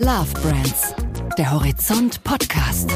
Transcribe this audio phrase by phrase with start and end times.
[0.00, 0.94] Love Brands,
[1.36, 2.88] der Horizont Podcast.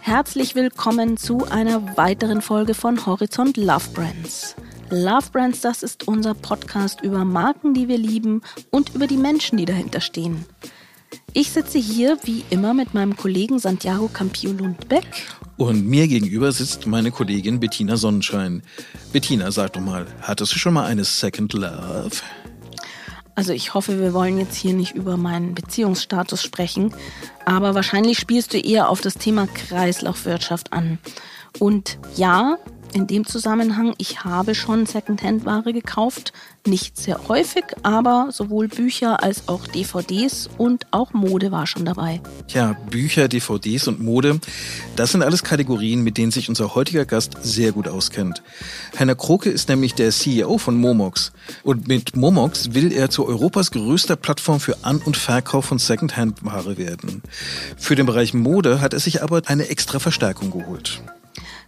[0.00, 4.56] Herzlich willkommen zu einer weiteren Folge von Horizont Love Brands.
[4.88, 9.58] Love Brands, das ist unser Podcast über Marken, die wir lieben und über die Menschen,
[9.58, 10.46] die dahinter stehen.
[11.34, 15.04] Ich sitze hier wie immer mit meinem Kollegen Santiago Campio Lundbeck.
[15.58, 18.62] Und mir gegenüber sitzt meine Kollegin Bettina Sonnenschein.
[19.12, 22.16] Bettina, sag doch mal, hattest du schon mal eine Second Love?
[23.36, 26.94] Also ich hoffe, wir wollen jetzt hier nicht über meinen Beziehungsstatus sprechen,
[27.44, 30.98] aber wahrscheinlich spielst du eher auf das Thema Kreislaufwirtschaft an.
[31.58, 32.56] Und ja,
[32.92, 36.32] in dem Zusammenhang, ich habe schon Secondhand-Ware gekauft.
[36.66, 42.20] Nicht sehr häufig, aber sowohl Bücher als auch DVDs und auch Mode war schon dabei.
[42.48, 44.40] Ja, Bücher, DVDs und Mode,
[44.96, 48.42] das sind alles Kategorien, mit denen sich unser heutiger Gast sehr gut auskennt.
[48.98, 51.32] Heiner Kroke ist nämlich der CEO von Momox.
[51.62, 56.78] Und mit Momox will er zu Europas größter Plattform für An- und Verkauf von Secondhand-Ware
[56.78, 57.22] werden.
[57.76, 61.00] Für den Bereich Mode hat er sich aber eine extra Verstärkung geholt.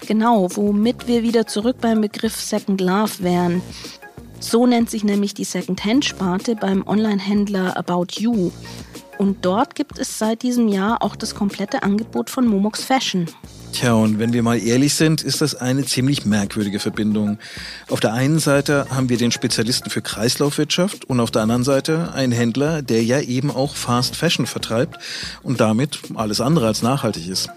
[0.07, 3.63] Genau, womit wir wieder zurück beim Begriff Second Love wären.
[4.41, 8.53] So nennt sich nämlich die Second-Hand-Sparte beim Online-Händler About You.
[9.19, 13.27] Und dort gibt es seit diesem Jahr auch das komplette Angebot von Momox Fashion.
[13.73, 17.39] Tja, und wenn wir mal ehrlich sind, ist das eine ziemlich merkwürdige Verbindung.
[17.91, 22.13] Auf der einen Seite haben wir den Spezialisten für Kreislaufwirtschaft und auf der anderen Seite
[22.15, 24.99] einen Händler, der ja eben auch Fast Fashion vertreibt
[25.43, 27.51] und damit alles andere als nachhaltig ist.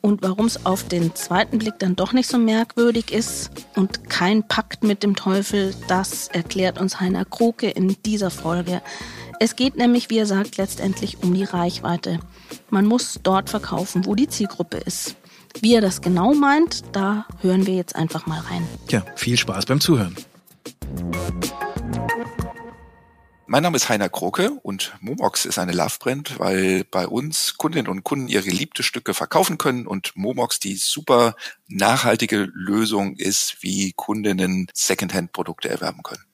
[0.00, 4.46] Und warum es auf den zweiten Blick dann doch nicht so merkwürdig ist und kein
[4.46, 8.82] Pakt mit dem Teufel, das erklärt uns Heiner Kroke in dieser Folge.
[9.38, 12.20] Es geht nämlich, wie er sagt, letztendlich um die Reichweite.
[12.70, 15.16] Man muss dort verkaufen, wo die Zielgruppe ist.
[15.60, 18.66] Wie er das genau meint, da hören wir jetzt einfach mal rein.
[18.90, 20.16] Ja, viel Spaß beim Zuhören.
[23.52, 28.02] Mein Name ist Heiner Kroke und Momox ist eine Love-Brand, weil bei uns Kundinnen und
[28.02, 31.36] Kunden ihre geliebte Stücke verkaufen können und Momox die super
[31.68, 36.24] nachhaltige Lösung ist, wie Kundinnen Secondhand-Produkte erwerben können.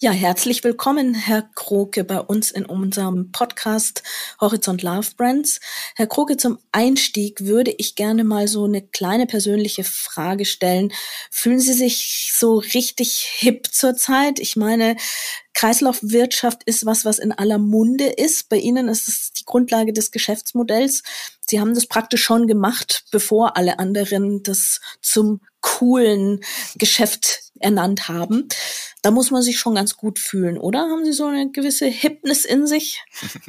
[0.00, 4.02] Ja, herzlich willkommen, Herr Kroke, bei uns in unserem Podcast
[4.40, 5.60] Horizont Love Brands.
[5.94, 10.92] Herr Kroke, zum Einstieg würde ich gerne mal so eine kleine persönliche Frage stellen.
[11.30, 14.40] Fühlen Sie sich so richtig hip zurzeit?
[14.40, 14.96] Ich meine,
[15.54, 18.48] Kreislaufwirtschaft ist was, was in aller Munde ist.
[18.48, 21.04] Bei Ihnen ist es die Grundlage des Geschäftsmodells.
[21.46, 26.40] Sie haben das praktisch schon gemacht, bevor alle anderen das zum coolen
[26.74, 28.48] Geschäft ernannt haben.
[29.02, 30.80] Da muss man sich schon ganz gut fühlen, oder?
[30.80, 33.02] Haben Sie so eine gewisse Hipness in sich?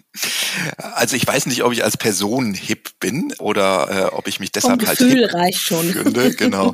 [0.77, 4.53] Also ich weiß nicht, ob ich als Person hip bin oder äh, ob ich mich
[4.53, 5.91] deshalb Vom halt Gefühl hip reicht schon.
[5.91, 6.33] finde.
[6.35, 6.73] Genau.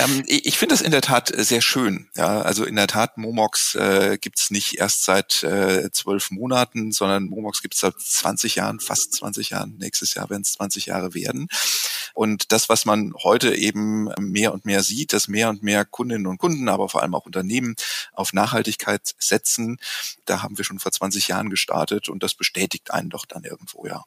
[0.00, 2.08] ähm, ich ich finde das in der Tat sehr schön.
[2.16, 7.24] Ja, also in der Tat Momox äh, gibt's nicht erst seit äh, zwölf Monaten, sondern
[7.24, 9.76] Momox gibt's seit 20 Jahren, fast 20 Jahren.
[9.78, 11.48] Nächstes Jahr werden es 20 Jahre werden.
[12.18, 16.26] Und das, was man heute eben mehr und mehr sieht, dass mehr und mehr Kundinnen
[16.26, 17.76] und Kunden, aber vor allem auch Unternehmen
[18.12, 19.78] auf Nachhaltigkeit setzen,
[20.24, 23.86] da haben wir schon vor 20 Jahren gestartet und das bestätigt einen doch dann irgendwo,
[23.86, 24.02] ja.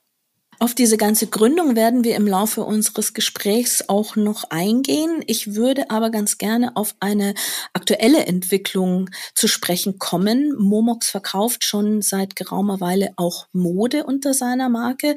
[0.62, 5.24] Auf diese ganze Gründung werden wir im Laufe unseres Gesprächs auch noch eingehen.
[5.26, 7.34] Ich würde aber ganz gerne auf eine
[7.74, 10.54] aktuelle Entwicklung zu sprechen kommen.
[10.56, 15.16] Momox verkauft schon seit geraumer Weile auch Mode unter seiner Marke.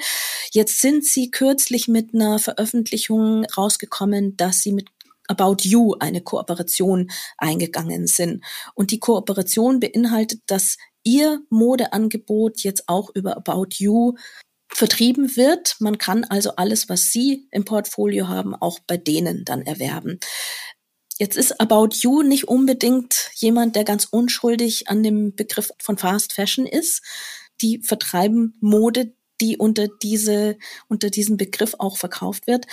[0.53, 4.89] Jetzt sind sie kürzlich mit einer Veröffentlichung rausgekommen, dass sie mit
[5.29, 8.43] About You eine Kooperation eingegangen sind.
[8.75, 14.15] Und die Kooperation beinhaltet, dass Ihr Modeangebot jetzt auch über About You
[14.75, 15.77] vertrieben wird.
[15.79, 20.19] Man kann also alles, was Sie im Portfolio haben, auch bei denen dann erwerben.
[21.19, 26.33] Jetzt ist About You nicht unbedingt jemand, der ganz unschuldig an dem Begriff von Fast
[26.33, 27.03] Fashion ist.
[27.61, 30.57] Die vertreiben Mode, die unter diese,
[30.89, 32.67] unter diesen Begriff auch verkauft wird.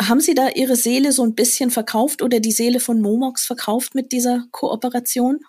[0.00, 3.94] Haben Sie da Ihre Seele so ein bisschen verkauft oder die Seele von Momox verkauft
[3.94, 5.40] mit dieser Kooperation?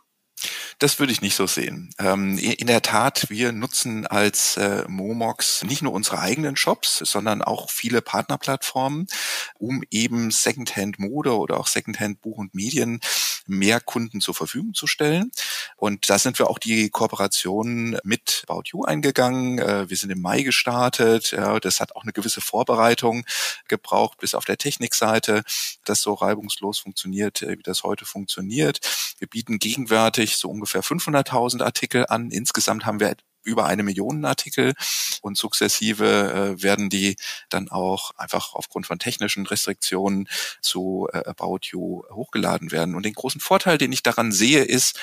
[0.79, 1.89] Das würde ich nicht so sehen.
[1.99, 7.41] Ähm, in der Tat, wir nutzen als äh, Momox nicht nur unsere eigenen Shops, sondern
[7.41, 9.07] auch viele Partnerplattformen,
[9.55, 12.99] um eben Secondhand-Mode oder auch Secondhand-Buch und Medien
[13.47, 15.31] mehr Kunden zur Verfügung zu stellen.
[15.75, 19.59] Und da sind wir auch die Kooperation mit About You eingegangen.
[19.59, 21.35] Äh, wir sind im Mai gestartet.
[21.61, 23.25] Das hat auch eine gewisse Vorbereitung
[23.67, 25.44] gebraucht, bis auf der Technikseite,
[25.85, 28.79] das so reibungslos funktioniert, äh, wie das heute funktioniert.
[29.19, 32.31] Wir bieten gegenwärtig so ungefähr 500.000 Artikel an.
[32.31, 33.15] Insgesamt haben wir
[33.47, 34.73] über eine Million Artikel
[35.21, 37.15] und sukzessive äh, werden die
[37.49, 40.27] dann auch einfach aufgrund von technischen Restriktionen
[40.61, 42.94] zu äh, About You hochgeladen werden.
[42.94, 44.99] Und den großen Vorteil, den ich daran sehe, ist,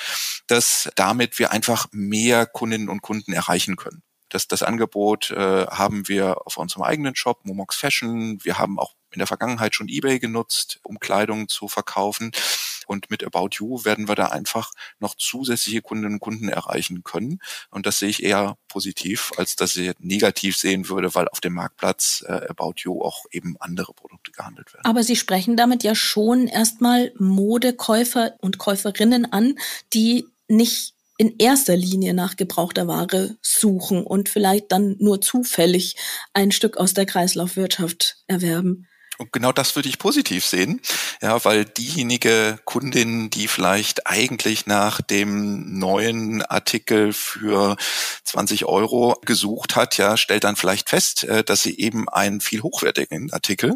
[0.47, 4.03] dass damit wir einfach mehr Kundinnen und Kunden erreichen können.
[4.29, 8.43] Das, das Angebot äh, haben wir auf unserem eigenen Shop, Momox Fashion.
[8.43, 12.31] Wir haben auch in der Vergangenheit schon eBay genutzt, um Kleidung zu verkaufen.
[12.87, 17.39] Und mit About You werden wir da einfach noch zusätzliche Kundinnen und Kunden erreichen können.
[17.69, 21.53] Und das sehe ich eher positiv, als dass ich negativ sehen würde, weil auf dem
[21.53, 24.85] Marktplatz äh, About You auch eben andere Produkte gehandelt werden.
[24.85, 29.57] Aber Sie sprechen damit ja schon erstmal Modekäufer und Käuferinnen an,
[29.93, 35.95] die nicht in erster Linie nach gebrauchter Ware suchen und vielleicht dann nur zufällig
[36.33, 38.87] ein Stück aus der Kreislaufwirtschaft erwerben.
[39.17, 40.81] Und genau das würde ich positiv sehen,
[41.21, 47.77] ja, weil diejenige Kundin, die vielleicht eigentlich nach dem neuen Artikel für
[48.25, 52.61] 20 Euro gesucht hat, ja, stellt dann vielleicht fest, äh, dass sie eben einen viel
[52.61, 53.75] hochwertigen Artikel,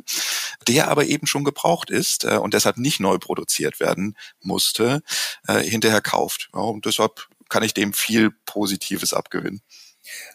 [0.68, 5.01] der aber eben schon gebraucht ist äh, und deshalb nicht neu produziert werden musste,
[5.47, 6.50] äh, hinterher kauft.
[6.51, 9.62] Und deshalb kann ich dem viel Positives abgewinnen.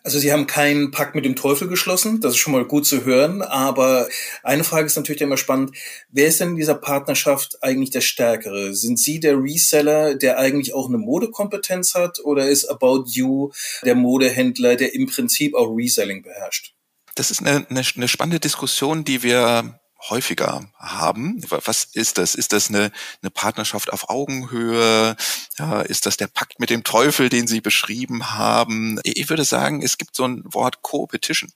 [0.02, 3.04] Also Sie haben keinen Pakt mit dem Teufel geschlossen, das ist schon mal gut zu
[3.04, 4.08] hören, aber
[4.42, 5.76] eine Frage ist natürlich immer spannend,
[6.10, 8.74] wer ist denn in dieser Partnerschaft eigentlich der Stärkere?
[8.74, 13.50] Sind Sie der Reseller, der eigentlich auch eine Modekompetenz hat oder ist About You
[13.84, 16.74] der Modehändler, der im Prinzip auch Reselling beherrscht?
[17.14, 19.80] Das ist eine, eine, eine spannende Diskussion, die wir
[20.10, 21.40] häufiger haben.
[21.48, 22.34] Was ist das?
[22.34, 22.92] Ist das eine,
[23.22, 25.16] eine Partnerschaft auf Augenhöhe?
[25.58, 29.00] Ja, ist das der Pakt mit dem Teufel, den Sie beschrieben haben?
[29.04, 31.50] Ich würde sagen, es gibt so ein Wort Co-Petition,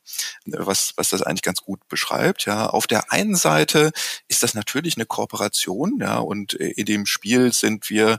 [0.47, 2.47] was, was das eigentlich ganz gut beschreibt.
[2.47, 3.93] Ja, auf der einen Seite
[4.29, 8.19] ist das natürlich eine Kooperation, ja, und in dem Spiel sind wir,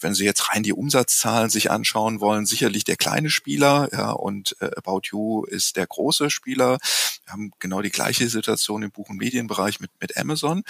[0.00, 4.56] wenn Sie jetzt rein die Umsatzzahlen sich anschauen wollen, sicherlich der kleine Spieler, ja, und
[4.60, 6.78] äh, About You ist der große Spieler.
[7.24, 10.62] Wir haben genau die gleiche Situation im Buch- und Medienbereich mit, mit Amazon.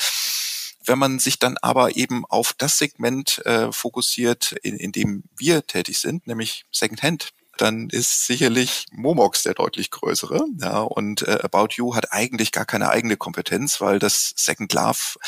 [0.84, 5.66] Wenn man sich dann aber eben auf das Segment äh, fokussiert, in, in dem wir
[5.66, 10.44] tätig sind, nämlich Secondhand, dann ist sicherlich Momox der deutlich größere.
[10.60, 15.18] Ja, und äh, About You hat eigentlich gar keine eigene Kompetenz, weil das Second Love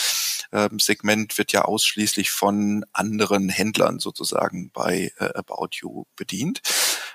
[0.50, 6.60] äh, Segment wird ja ausschließlich von anderen Händlern sozusagen bei äh, About You bedient.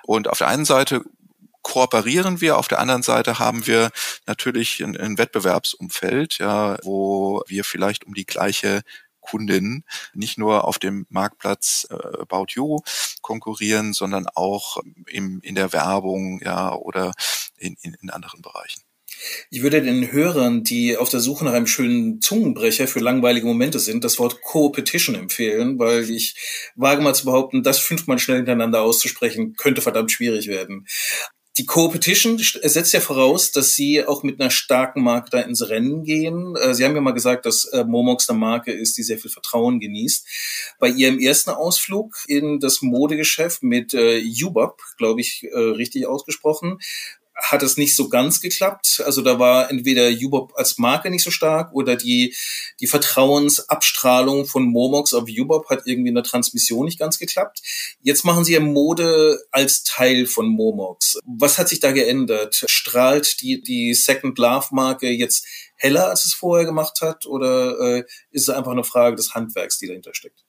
[0.04, 1.04] Und auf der einen Seite
[1.64, 2.58] kooperieren wir.
[2.58, 3.90] Auf der anderen Seite haben wir
[4.28, 8.82] natürlich ein, ein Wettbewerbsumfeld, ja, wo wir vielleicht um die gleiche
[9.24, 9.84] Kundin
[10.14, 12.80] nicht nur auf dem Marktplatz äh, About You
[13.22, 14.78] konkurrieren, sondern auch
[15.08, 17.14] im, in der Werbung ja oder
[17.58, 18.84] in, in, in anderen Bereichen.
[19.50, 23.80] Ich würde den Hörern, die auf der Suche nach einem schönen Zungenbrecher für langweilige Momente
[23.80, 26.36] sind, das Wort Co-Petition empfehlen, weil ich
[26.76, 30.88] wage mal zu behaupten, das fünfmal schnell hintereinander auszusprechen, könnte verdammt schwierig werden.
[31.58, 36.04] Die Co-Petition setzt ja voraus, dass Sie auch mit einer starken Marke da ins Rennen
[36.04, 36.56] gehen.
[36.56, 39.30] Äh, Sie haben ja mal gesagt, dass äh, Momox eine Marke ist, die sehr viel
[39.30, 40.26] Vertrauen genießt.
[40.80, 46.80] Bei Ihrem ersten Ausflug in das Modegeschäft mit äh, Ubop, glaube ich, äh, richtig ausgesprochen,
[47.36, 49.02] hat es nicht so ganz geklappt.
[49.06, 52.36] Also da war entweder Ubop als Marke nicht so stark oder die,
[52.80, 57.62] die Vertrauensabstrahlung von Momox auf Ubop hat irgendwie in der Transmission nicht ganz geklappt.
[58.02, 61.20] Jetzt machen sie ja Mode als Teil von Momox.
[61.26, 62.64] Was hat sich da geändert?
[62.68, 65.46] Strahlt die, die Second Love Marke jetzt
[65.76, 67.26] heller, als es vorher gemacht hat?
[67.26, 70.46] Oder äh, ist es einfach eine Frage des Handwerks, die dahinter steckt?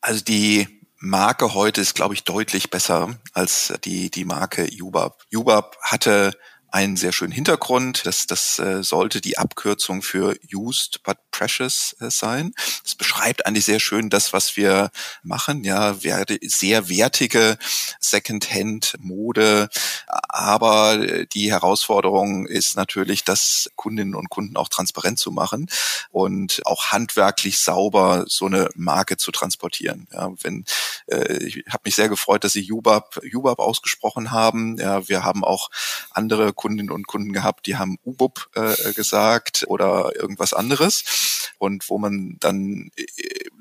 [0.00, 5.24] Also die Marke heute ist, glaube ich, deutlich besser als die, die Marke Jubab.
[5.30, 6.30] Jubab hatte
[6.72, 8.06] einen sehr schönen Hintergrund.
[8.06, 12.54] Das, das äh, sollte die Abkürzung für Used but Precious äh, sein.
[12.82, 14.90] Das beschreibt eigentlich sehr schön das, was wir
[15.22, 15.64] machen.
[15.64, 17.58] Ja, werde, sehr wertige
[18.00, 19.68] Secondhand-Mode.
[20.06, 25.68] Aber die Herausforderung ist natürlich, das Kundinnen und Kunden auch transparent zu machen
[26.10, 30.08] und auch handwerklich sauber so eine Marke zu transportieren.
[30.12, 30.64] Ja, wenn,
[31.06, 34.78] äh, ich habe mich sehr gefreut, dass Sie Jubab, Jubab ausgesprochen haben.
[34.78, 35.68] Ja, wir haben auch
[36.12, 41.50] andere Kundinnen und Kunden gehabt, die haben Ubub äh, gesagt oder irgendwas anderes.
[41.58, 43.04] Und wo man dann äh,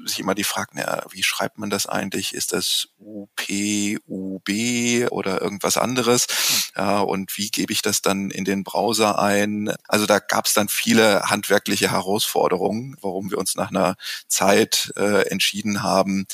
[0.06, 2.36] sich immer die fragt, na, wie schreibt man das eigentlich?
[2.36, 3.42] Ist das UP,
[4.08, 4.50] UB
[5.10, 6.28] oder irgendwas anderes?
[6.76, 9.74] Ja, und wie gebe ich das dann in den Browser ein?
[9.88, 13.96] Also da gab es dann viele handwerkliche Herausforderungen, warum wir uns nach einer
[14.28, 16.28] Zeit äh, entschieden haben,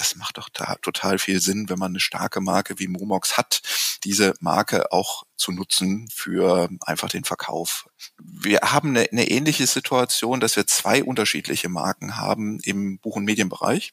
[0.00, 3.60] das macht doch da total viel Sinn, wenn man eine starke Marke wie Momox hat,
[4.02, 7.88] diese Marke auch zu nutzen für einfach den Verkauf.
[8.18, 13.24] Wir haben eine, eine ähnliche Situation, dass wir zwei unterschiedliche Marken haben im Buch- und
[13.24, 13.92] Medienbereich,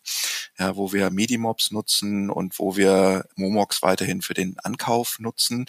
[0.59, 5.65] ja, wo wir Medimobs nutzen und wo wir Momox weiterhin für den Ankauf nutzen.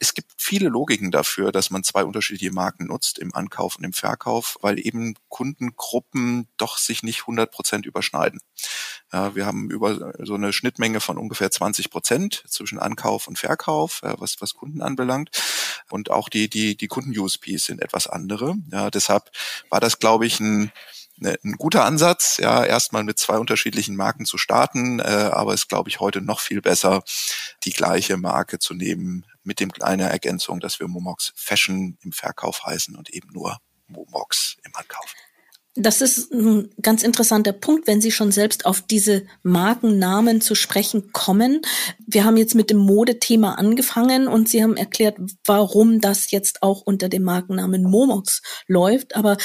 [0.00, 3.92] Es gibt viele Logiken dafür, dass man zwei unterschiedliche Marken nutzt im Ankauf und im
[3.92, 8.40] Verkauf, weil eben Kundengruppen doch sich nicht 100 Prozent überschneiden.
[9.12, 14.00] Ja, wir haben über so eine Schnittmenge von ungefähr 20 Prozent zwischen Ankauf und Verkauf,
[14.02, 15.01] was, was Kunden anbelangt.
[15.90, 18.54] Und auch die, die, die Kunden-USPs sind etwas andere.
[18.70, 19.30] Ja, deshalb
[19.68, 20.72] war das, glaube ich, ein,
[21.16, 25.68] ne, ein guter Ansatz, ja, erstmal mit zwei unterschiedlichen Marken zu starten, äh, aber es
[25.68, 27.02] glaube ich heute noch viel besser,
[27.64, 32.64] die gleiche Marke zu nehmen mit dem kleinen Ergänzung, dass wir Momox Fashion im Verkauf
[32.64, 35.14] heißen und eben nur Momox im Ankauf.
[35.74, 41.12] Das ist ein ganz interessanter Punkt, wenn Sie schon selbst auf diese Markennamen zu sprechen
[41.12, 41.62] kommen.
[42.06, 46.82] Wir haben jetzt mit dem Modethema angefangen und Sie haben erklärt, warum das jetzt auch
[46.82, 49.16] unter dem Markennamen Momox läuft.
[49.16, 49.38] Aber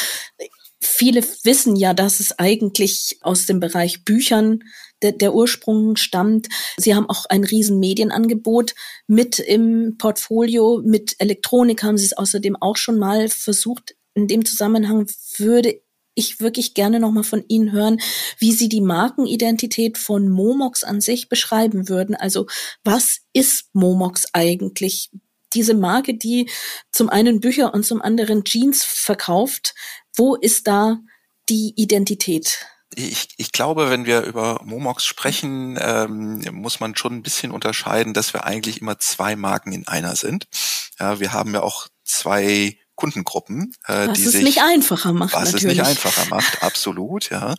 [0.81, 4.63] viele wissen ja, dass es eigentlich aus dem Bereich Büchern
[5.01, 6.49] der, der Ursprung stammt.
[6.75, 8.75] Sie haben auch ein riesen Medienangebot
[9.07, 10.81] mit im Portfolio.
[10.83, 13.95] Mit Elektronik haben Sie es außerdem auch schon mal versucht.
[14.13, 15.07] In dem Zusammenhang
[15.37, 15.79] würde
[16.17, 17.99] ich wirklich gerne nochmal von Ihnen hören,
[18.39, 22.15] wie Sie die Markenidentität von Momox an sich beschreiben würden.
[22.15, 22.47] Also
[22.83, 25.11] was ist Momox eigentlich?
[25.53, 26.49] Diese Marke, die
[26.91, 29.73] zum einen Bücher und zum anderen Jeans verkauft,
[30.15, 30.99] wo ist da
[31.47, 32.65] die Identität?
[32.95, 38.13] Ich, ich glaube, wenn wir über Momox sprechen, ähm, muss man schon ein bisschen unterscheiden,
[38.13, 40.47] dass wir eigentlich immer zwei Marken in einer sind.
[40.99, 45.33] Ja, wir haben ja auch zwei Kundengruppen, äh, was die es sich nicht einfacher macht.
[45.33, 45.79] Was natürlich.
[45.79, 47.55] es nicht einfacher macht, absolut, ja.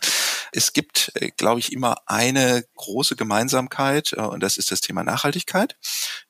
[0.51, 5.03] Es gibt, äh, glaube ich, immer eine große Gemeinsamkeit äh, und das ist das Thema
[5.03, 5.77] Nachhaltigkeit.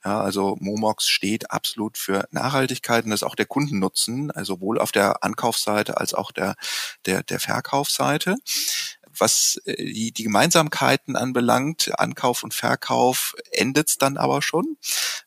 [0.06, 4.80] Ja, also Momox steht absolut für Nachhaltigkeit und das ist auch der Kundennutzen, also sowohl
[4.80, 6.56] auf der Ankaufsseite als auch der
[7.06, 8.36] der der Verkaufsseite
[9.20, 14.78] was äh, die, die Gemeinsamkeiten anbelangt, Ankauf und Verkauf, endet's dann aber schon.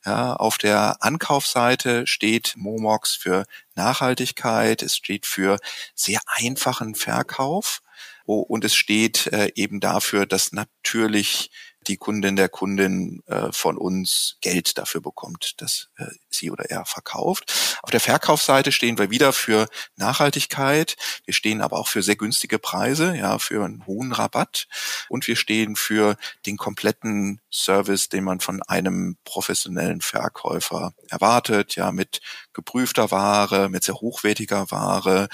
[0.05, 3.45] Ja, auf der Ankaufsseite steht Momox für
[3.75, 5.59] Nachhaltigkeit, es steht für
[5.95, 7.83] sehr einfachen Verkauf
[8.25, 11.51] und es steht äh, eben dafür, dass natürlich
[11.87, 16.85] die Kundin der Kundin äh, von uns Geld dafür bekommt, dass äh, sie oder er
[16.85, 17.79] verkauft.
[17.83, 20.97] Auf der Verkaufsseite stehen wir wieder für Nachhaltigkeit.
[21.25, 24.67] Wir stehen aber auch für sehr günstige Preise, ja, für einen hohen Rabatt.
[25.09, 31.93] Und wir stehen für den kompletten Service, den man von einem professionellen Verkäufer erwartet, ja,
[31.93, 32.21] mit
[32.53, 35.29] geprüfter Ware, mit sehr hochwertiger Ware,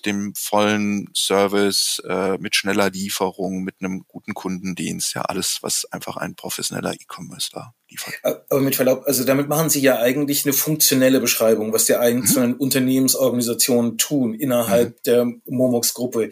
[0.00, 6.16] dem vollen Service, äh, mit schneller Lieferung, mit einem guten Kundendienst, ja, alles, was einfach
[6.16, 8.14] ein professioneller E-Commerce da liefert.
[8.22, 12.52] Aber mit Verlaub, also damit machen Sie ja eigentlich eine funktionelle Beschreibung, was die einzelnen
[12.52, 12.56] mhm.
[12.56, 15.02] Unternehmensorganisationen tun innerhalb mhm.
[15.04, 16.30] der Momox-Gruppe.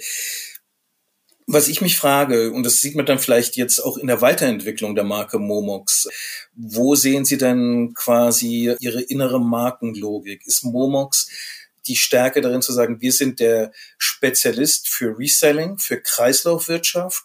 [1.52, 4.94] Was ich mich frage, und das sieht man dann vielleicht jetzt auch in der Weiterentwicklung
[4.94, 6.06] der Marke Momox,
[6.54, 10.46] wo sehen Sie denn quasi Ihre innere Markenlogik?
[10.46, 11.28] Ist Momox
[11.86, 17.24] die Stärke darin zu sagen, wir sind der Spezialist für Reselling, für Kreislaufwirtschaft?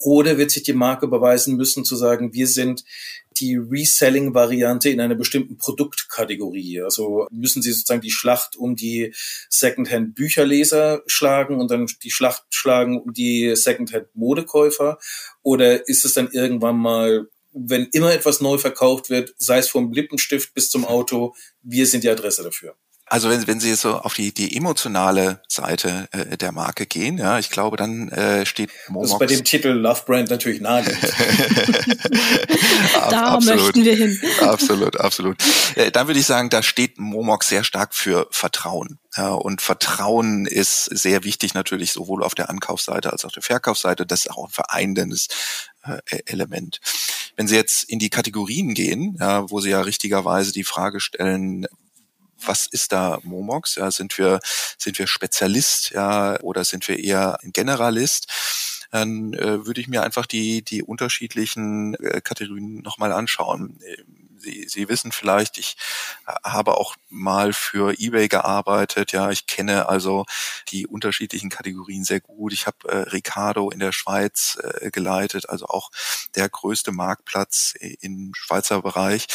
[0.00, 2.84] Oder wird sich die Marke beweisen müssen zu sagen, wir sind
[3.40, 6.82] die Reselling-Variante in einer bestimmten Produktkategorie?
[6.82, 9.12] Also müssen Sie sozusagen die Schlacht um die
[9.48, 14.98] Secondhand-Bücherleser schlagen und dann die Schlacht schlagen um die Secondhand-Modekäufer?
[15.42, 19.92] Oder ist es dann irgendwann mal wenn immer etwas neu verkauft wird, sei es vom
[19.92, 22.76] Lippenstift bis zum Auto, wir sind die Adresse dafür.
[23.10, 27.38] Also wenn, wenn Sie so auf die, die emotionale Seite äh, der Marke gehen, ja,
[27.38, 29.10] ich glaube, dann äh, steht Momox.
[29.10, 30.84] Das ist bei dem Titel Love Brand natürlich nahe.
[33.10, 34.20] da absolut, möchten wir hin.
[34.40, 35.36] absolut, absolut.
[35.74, 38.98] Äh, dann würde ich sagen, da steht Momox sehr stark für Vertrauen.
[39.16, 44.06] Ja, und Vertrauen ist sehr wichtig natürlich sowohl auf der Ankaufsseite als auch der Verkaufsseite.
[44.06, 45.28] Das ist auch ein vereinendes
[45.82, 46.80] äh, Element.
[47.36, 51.66] Wenn Sie jetzt in die Kategorien gehen, ja, wo Sie ja richtigerweise die Frage stellen,
[52.44, 53.76] was ist da Momox?
[53.76, 54.40] Ja, sind wir,
[54.78, 58.28] sind wir Spezialist, ja, oder sind wir eher ein Generalist?
[58.90, 63.78] Dann äh, würde ich mir einfach die, die unterschiedlichen äh, Kategorien nochmal anschauen.
[64.38, 65.76] Sie, Sie wissen vielleicht, ich
[66.26, 69.12] äh, habe auch mal für eBay gearbeitet.
[69.12, 70.24] Ja, ich kenne also
[70.68, 72.54] die unterschiedlichen Kategorien sehr gut.
[72.54, 75.90] Ich habe äh, Ricardo in der Schweiz äh, geleitet, also auch
[76.34, 79.26] der größte Marktplatz im Schweizer Bereich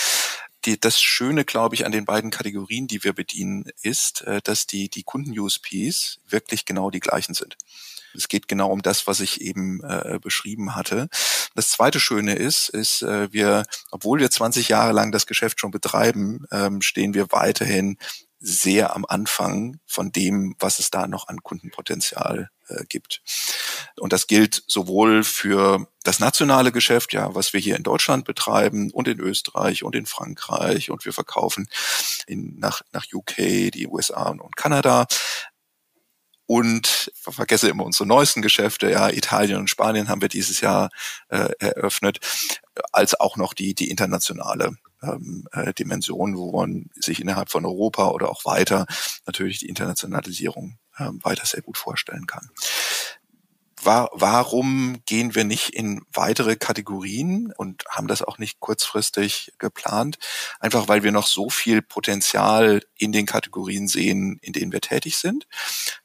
[0.65, 4.67] die, das Schöne, glaube ich, an den beiden Kategorien, die wir bedienen, ist, äh, dass
[4.67, 7.57] die, die Kunden-USPs wirklich genau die gleichen sind.
[8.15, 11.09] Es geht genau um das, was ich eben äh, beschrieben hatte.
[11.55, 15.71] Das zweite Schöne ist, ist, äh, wir, obwohl wir 20 Jahre lang das Geschäft schon
[15.71, 17.97] betreiben, ähm, stehen wir weiterhin
[18.39, 23.21] sehr am Anfang von dem, was es da noch an Kundenpotenzial äh, gibt.
[23.99, 28.91] Und das gilt sowohl für das nationale Geschäft, ja, was wir hier in Deutschland betreiben
[28.91, 31.67] und in Österreich und in Frankreich und wir verkaufen
[32.27, 35.07] in, nach, nach UK, die USA und Kanada,
[36.45, 40.89] und vergesse immer unsere neuesten Geschäfte, ja, Italien und Spanien haben wir dieses Jahr
[41.29, 42.19] äh, eröffnet,
[42.91, 48.09] als auch noch die, die internationale ähm, äh, Dimension, wo man sich innerhalb von Europa
[48.09, 48.85] oder auch weiter
[49.25, 52.49] natürlich die Internationalisierung äh, weiter sehr gut vorstellen kann
[53.85, 60.17] war, warum gehen wir nicht in weitere Kategorien und haben das auch nicht kurzfristig geplant?
[60.59, 65.17] Einfach weil wir noch so viel Potenzial in den Kategorien sehen, in denen wir tätig
[65.17, 65.47] sind.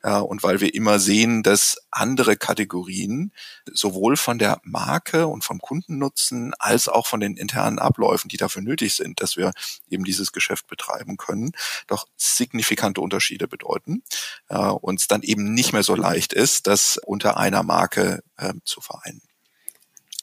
[0.03, 3.33] Ja, und weil wir immer sehen, dass andere Kategorien
[3.73, 8.63] sowohl von der Marke und vom Kundennutzen als auch von den internen Abläufen, die dafür
[8.63, 9.53] nötig sind, dass wir
[9.89, 11.53] eben dieses Geschäft betreiben können,
[11.87, 14.03] doch signifikante Unterschiede bedeuten.
[14.51, 18.55] Ja, und es dann eben nicht mehr so leicht ist, das unter einer Marke äh,
[18.65, 19.23] zu vereinen.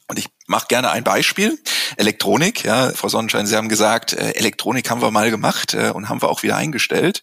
[0.08, 1.58] Und ich mache gerne ein Beispiel.
[1.98, 6.10] Elektronik, ja, Frau Sonnenschein, Sie haben gesagt, äh, Elektronik haben wir mal gemacht äh, und
[6.10, 7.22] haben wir auch wieder eingestellt.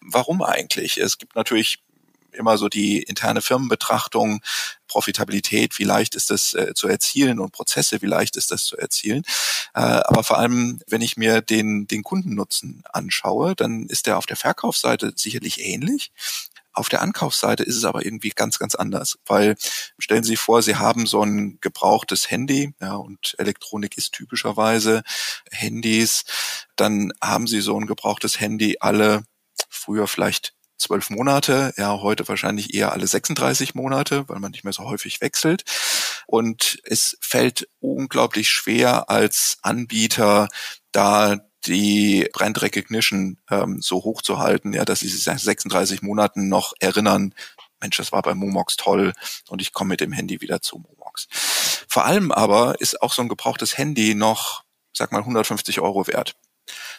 [0.00, 0.98] Warum eigentlich?
[0.98, 1.78] Es gibt natürlich
[2.32, 4.40] immer so die interne Firmenbetrachtung,
[4.86, 8.76] Profitabilität, wie leicht ist das äh, zu erzielen und Prozesse, wie leicht ist das zu
[8.76, 9.22] erzielen.
[9.74, 14.26] Äh, aber vor allem, wenn ich mir den, den Kundennutzen anschaue, dann ist der auf
[14.26, 16.10] der Verkaufsseite sicherlich ähnlich.
[16.78, 19.56] Auf der Ankaufsseite ist es aber irgendwie ganz, ganz anders, weil
[19.98, 25.02] stellen Sie sich vor, Sie haben so ein gebrauchtes Handy, ja, und Elektronik ist typischerweise
[25.50, 26.24] Handys,
[26.76, 29.24] dann haben Sie so ein gebrauchtes Handy alle
[29.68, 34.72] früher vielleicht zwölf Monate, ja, heute wahrscheinlich eher alle 36 Monate, weil man nicht mehr
[34.72, 35.64] so häufig wechselt.
[36.26, 40.48] Und es fällt unglaublich schwer als Anbieter
[40.92, 46.02] da die Brand Recognition ähm, so hoch zu halten, ja, dass sie sich nach 36
[46.02, 47.34] Monaten noch erinnern,
[47.80, 49.12] Mensch, das war bei Momox toll
[49.48, 51.28] und ich komme mit dem Handy wieder zu Momox.
[51.88, 56.34] Vor allem aber ist auch so ein gebrauchtes Handy noch, sag mal, 150 Euro wert.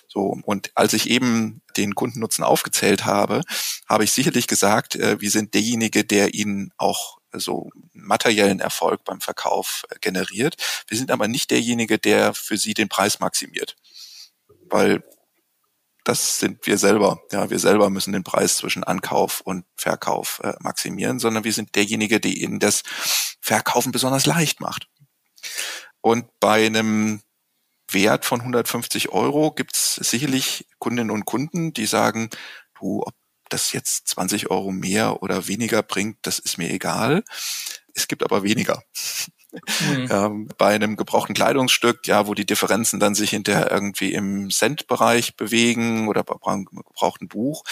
[0.08, 3.42] So, und als ich eben den Kundennutzen aufgezählt habe,
[3.88, 9.22] habe ich sicherlich gesagt, äh, wir sind derjenige, der Ihnen auch so materiellen Erfolg beim
[9.22, 10.56] Verkauf äh, generiert.
[10.88, 13.76] Wir sind aber nicht derjenige, der für Sie den Preis maximiert
[14.70, 15.04] weil
[16.04, 17.22] das sind wir selber.
[17.32, 21.76] Ja, wir selber müssen den Preis zwischen Ankauf und Verkauf äh, maximieren, sondern wir sind
[21.76, 22.84] derjenige, der ihnen das
[23.42, 24.88] Verkaufen besonders leicht macht.
[26.02, 27.22] Und bei einem
[27.92, 32.30] Wert von 150 Euro gibt es sicherlich Kundinnen und Kunden, die sagen,
[32.80, 33.14] du, ob
[33.50, 37.24] das jetzt 20 Euro mehr oder weniger bringt, das ist mir egal.
[37.94, 38.82] Es gibt aber weniger.
[39.52, 40.08] Mhm.
[40.12, 45.36] Ähm, bei einem gebrauchten Kleidungsstück, ja, wo die Differenzen dann sich hinterher irgendwie im Cent-Bereich
[45.36, 47.64] bewegen oder bei einem gebrauchten Buch,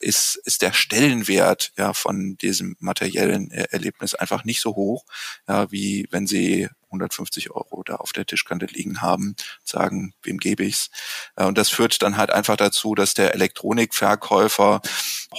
[0.00, 5.04] ist, ist der Stellenwert ja von diesem materiellen Erlebnis einfach nicht so hoch,
[5.46, 10.64] ja, wie wenn Sie 150 Euro da auf der Tischkante liegen haben, sagen, wem gebe
[10.64, 10.90] ich's?
[11.36, 14.80] Äh, und das führt dann halt einfach dazu, dass der Elektronikverkäufer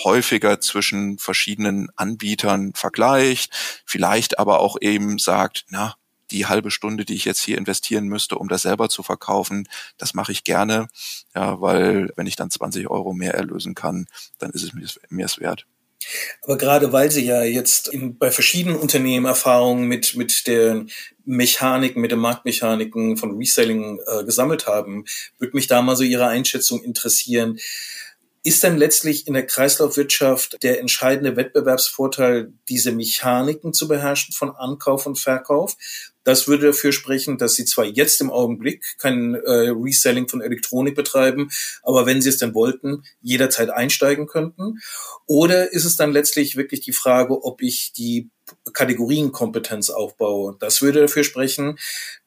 [0.04, 3.54] häufiger zwischen verschiedenen Anbietern vergleicht,
[3.86, 5.96] vielleicht aber auch eben sagt, na,
[6.32, 9.68] die halbe Stunde, die ich jetzt hier investieren müsste, um das selber zu verkaufen,
[9.98, 10.88] das mache ich gerne,
[11.36, 14.08] ja, weil wenn ich dann 20 Euro mehr erlösen kann,
[14.40, 15.66] dann ist es mir, mir es wert.
[16.44, 20.86] Aber gerade weil Sie ja jetzt in, bei verschiedenen Unternehmen Erfahrungen mit, mit der
[21.26, 25.06] Mechaniken, mit den Marktmechaniken von Reselling äh, gesammelt haben,
[25.38, 27.60] würde mich da mal so Ihre Einschätzung interessieren.
[28.44, 35.06] Ist denn letztlich in der Kreislaufwirtschaft der entscheidende Wettbewerbsvorteil, diese Mechaniken zu beherrschen von Ankauf
[35.06, 35.78] und Verkauf?
[36.24, 40.96] Das würde dafür sprechen, dass sie zwar jetzt im Augenblick kein äh, Reselling von Elektronik
[40.96, 41.50] betreiben,
[41.84, 44.80] aber wenn sie es denn wollten, jederzeit einsteigen könnten.
[45.26, 48.30] Oder ist es dann letztlich wirklich die Frage, ob ich die
[48.74, 50.56] Kategorienkompetenz aufbaue.
[50.60, 51.78] Das würde dafür sprechen,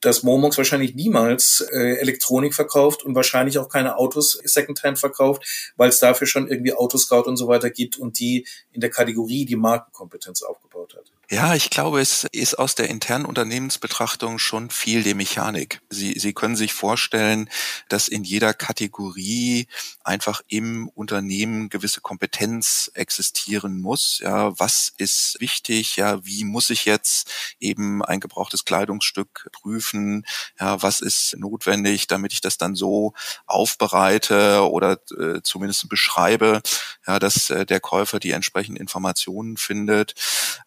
[0.01, 5.89] dass Momox wahrscheinlich niemals äh, Elektronik verkauft und wahrscheinlich auch keine Autos Secondhand verkauft, weil
[5.89, 9.57] es dafür schon irgendwie Autoscout und so weiter gibt und die in der Kategorie die
[9.57, 11.15] Markenkompetenz aufgebaut hat.
[11.31, 15.81] Ja, ich glaube, es ist aus der internen Unternehmensbetrachtung schon viel die Mechanik.
[15.89, 17.49] Sie, Sie können sich vorstellen,
[17.89, 19.67] dass in jeder Kategorie
[20.05, 24.21] einfach im Unternehmen gewisse Kompetenz existieren muss.
[24.23, 25.97] Ja, was ist wichtig?
[25.97, 30.25] Ja, wie muss ich jetzt eben ein gebrauchtes Kleidungsstück prüfen,
[30.61, 33.15] ja, was ist notwendig, damit ich das dann so
[33.47, 36.63] aufbereite oder äh, zumindest beschreibe,
[37.07, 40.15] ja, dass äh, der Käufer die entsprechenden Informationen findet.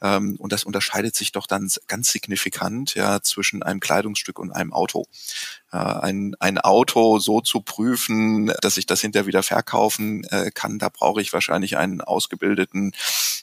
[0.01, 4.73] Ähm, und das unterscheidet sich doch dann ganz signifikant ja, zwischen einem Kleidungsstück und einem
[4.73, 5.05] Auto.
[5.69, 10.87] Ein, ein Auto so zu prüfen, dass ich das hinterher wieder verkaufen äh, kann, da
[10.87, 12.93] brauche ich wahrscheinlich einen ausgebildeten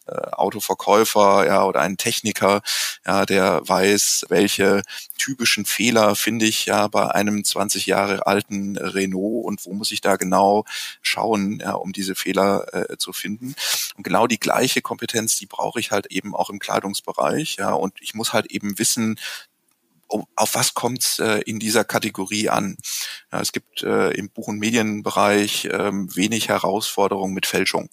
[0.07, 2.63] Autoverkäufer ja, oder einen Techniker,
[3.07, 4.83] ja, der weiß, welche
[5.19, 10.01] typischen Fehler finde ich ja bei einem 20 Jahre alten Renault und wo muss ich
[10.01, 10.65] da genau
[11.03, 13.55] schauen, ja, um diese Fehler äh, zu finden.
[13.97, 17.95] Und genau die gleiche Kompetenz, die brauche ich halt eben auch im Kleidungsbereich, ja, und
[18.01, 19.19] ich muss halt eben wissen,
[20.37, 22.77] auf was kommt es äh, in dieser Kategorie an?
[23.33, 27.89] Ja, es gibt äh, im Buch- und Medienbereich äh, wenig Herausforderungen mit Fälschung.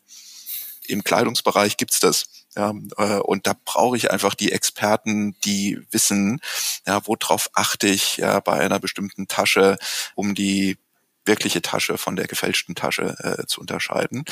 [0.88, 2.28] Im Kleidungsbereich gibt's das.
[2.56, 6.42] Ja, äh, und da brauche ich einfach die Experten, die wissen,
[6.86, 9.78] ja, worauf achte ich ja, bei einer bestimmten Tasche,
[10.16, 10.78] um die
[11.26, 14.26] wirkliche Tasche von der gefälschten Tasche äh, zu unterscheiden.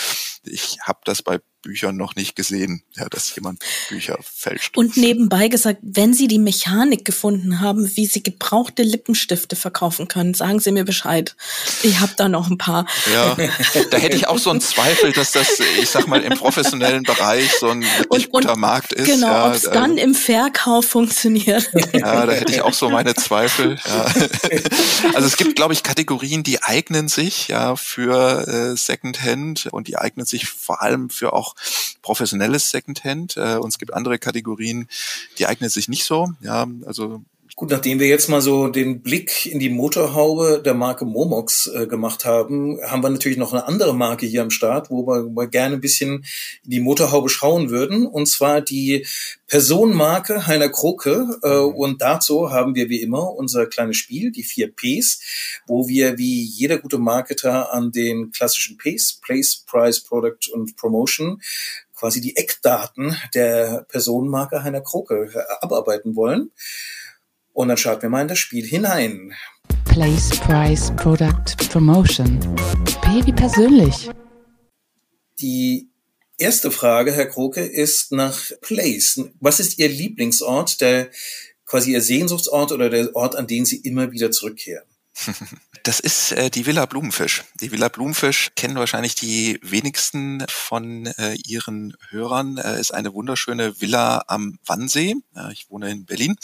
[0.44, 4.78] Ich habe das bei Büchern noch nicht gesehen, ja, dass jemand Bücher fälscht.
[4.78, 10.34] Und nebenbei gesagt, wenn Sie die Mechanik gefunden haben, wie Sie gebrauchte Lippenstifte verkaufen können,
[10.34, 11.36] sagen Sie mir Bescheid.
[11.84, 12.86] Ich habe da noch ein paar.
[13.14, 13.36] Ja,
[13.92, 17.52] da hätte ich auch so einen Zweifel, dass das, ich sag mal, im professionellen Bereich
[17.60, 19.08] so ein wirklich und, guter und Markt ist.
[19.08, 21.70] Genau, ja, ob es dann im Verkauf funktioniert.
[21.94, 23.78] Ja, da hätte ich auch so meine Zweifel.
[23.86, 24.06] Ja.
[25.14, 29.98] Also es gibt, glaube ich, Kategorien, die eignen sich ja für äh, Secondhand und die
[29.98, 31.56] eignen sich vor allem für auch
[32.02, 34.88] professionelles Secondhand äh, und es gibt andere Kategorien,
[35.38, 36.34] die eignen sich nicht so.
[36.42, 37.24] Ja, also
[37.60, 41.88] Gut, nachdem wir jetzt mal so den Blick in die Motorhaube der Marke Momox äh,
[41.88, 45.48] gemacht haben, haben wir natürlich noch eine andere Marke hier am Start, wo wir, wir
[45.48, 46.24] gerne ein bisschen
[46.64, 49.06] in die Motorhaube schauen würden, und zwar die
[49.48, 51.38] Personenmarke Heiner Kroke.
[51.44, 55.20] Äh, und dazu haben wir wie immer unser kleines Spiel, die vier Ps,
[55.68, 61.42] wo wir wie jeder gute Marketer an den klassischen Ps, Place, Price, Product und Promotion,
[61.94, 66.52] quasi die Eckdaten der Personenmarke Heiner Kroke äh, abarbeiten wollen.
[67.60, 69.34] Und dann schaut wir mal in das Spiel hinein.
[69.84, 72.40] Place, Price, Product, Promotion.
[73.02, 74.10] Baby persönlich.
[75.42, 75.90] Die
[76.38, 79.20] erste Frage, Herr Kroke, ist nach Place.
[79.42, 81.10] Was ist Ihr Lieblingsort, der
[81.66, 84.86] quasi Ihr Sehnsuchtsort oder der Ort, an den Sie immer wieder zurückkehren?
[85.84, 87.46] Das ist äh, die Villa Blumenfisch.
[87.62, 92.58] Die Villa Blumenfisch kennen wahrscheinlich die wenigsten von äh, ihren Hörern.
[92.58, 95.16] Äh, ist eine wunderschöne Villa am Wannsee.
[95.36, 96.36] Äh, ich wohne in Berlin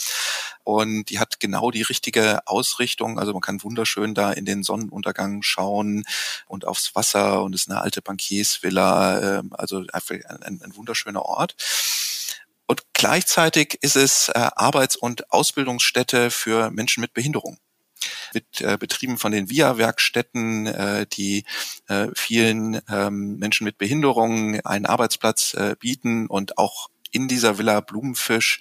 [0.66, 3.20] und die hat genau die richtige Ausrichtung.
[3.20, 6.04] Also man kann wunderschön da in den Sonnenuntergang schauen
[6.48, 9.38] und aufs Wasser und ist eine alte Bankiersvilla.
[9.38, 11.54] Äh, also ein, ein wunderschöner Ort.
[12.66, 17.58] Und gleichzeitig ist es äh, Arbeits- und Ausbildungsstätte für Menschen mit Behinderung
[18.32, 21.44] wird äh, betrieben von den VIA-Werkstätten, äh, die
[21.88, 27.80] äh, vielen ähm, Menschen mit Behinderungen einen Arbeitsplatz äh, bieten und auch in dieser Villa
[27.80, 28.60] Blumenfisch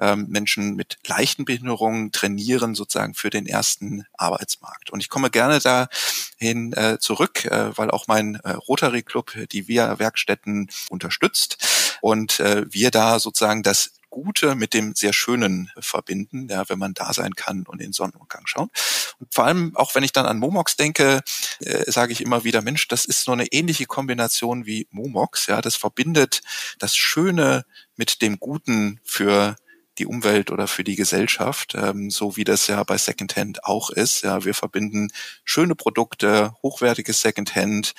[0.00, 4.90] ähm, Menschen mit leichten Behinderungen trainieren sozusagen für den ersten Arbeitsmarkt.
[4.90, 9.68] Und ich komme gerne dahin äh, zurück, äh, weil auch mein äh, Rotary Club die
[9.68, 11.58] VIA Werkstätten unterstützt
[12.06, 16.94] und äh, wir da sozusagen das Gute mit dem sehr Schönen verbinden, ja, wenn man
[16.94, 18.70] da sein kann und in Sonnenuntergang schauen.
[19.18, 21.22] Und vor allem auch wenn ich dann an Momox denke,
[21.58, 25.60] äh, sage ich immer wieder, Mensch, das ist so eine ähnliche Kombination wie Momox, ja,
[25.60, 26.42] das verbindet
[26.78, 27.66] das Schöne
[27.96, 29.56] mit dem Guten für
[29.98, 34.22] die Umwelt oder für die Gesellschaft, ähm, so wie das ja bei Secondhand auch ist.
[34.22, 35.10] Ja, wir verbinden
[35.44, 37.94] schöne Produkte, hochwertiges Secondhand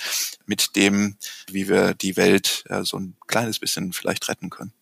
[0.45, 1.17] mit dem,
[1.49, 4.73] wie wir die Welt äh, so ein kleines bisschen vielleicht retten können.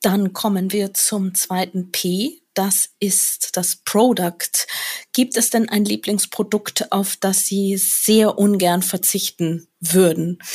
[0.00, 2.42] Dann kommen wir zum zweiten P.
[2.52, 4.66] Das ist das Product.
[5.12, 10.38] Gibt es denn ein Lieblingsprodukt, auf das Sie sehr ungern verzichten würden?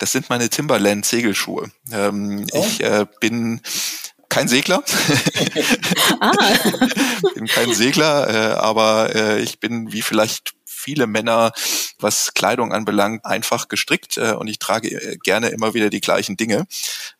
[0.00, 1.72] Das sind meine Timberland Segelschuhe.
[1.90, 2.64] Ähm, oh.
[2.64, 3.60] Ich äh, bin
[4.38, 4.84] kein Segler.
[6.20, 6.32] ah.
[7.34, 11.52] bin kein Segler, äh, aber äh, ich bin wie vielleicht viele Männer,
[11.98, 16.36] was Kleidung anbelangt, einfach gestrickt äh, und ich trage äh, gerne immer wieder die gleichen
[16.36, 16.68] Dinge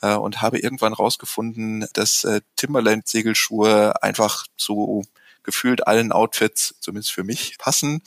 [0.00, 5.02] äh, und habe irgendwann rausgefunden, dass äh, Timberland Segelschuhe einfach so
[5.48, 8.02] gefühlt allen Outfits, zumindest für mich, passen.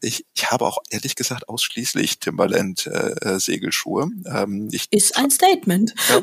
[0.00, 4.08] Ich, ich habe auch ehrlich gesagt ausschließlich Timberland äh, äh Segelschuhe.
[4.24, 5.94] Ähm, ich, Ist ein Statement.
[6.08, 6.22] Ja,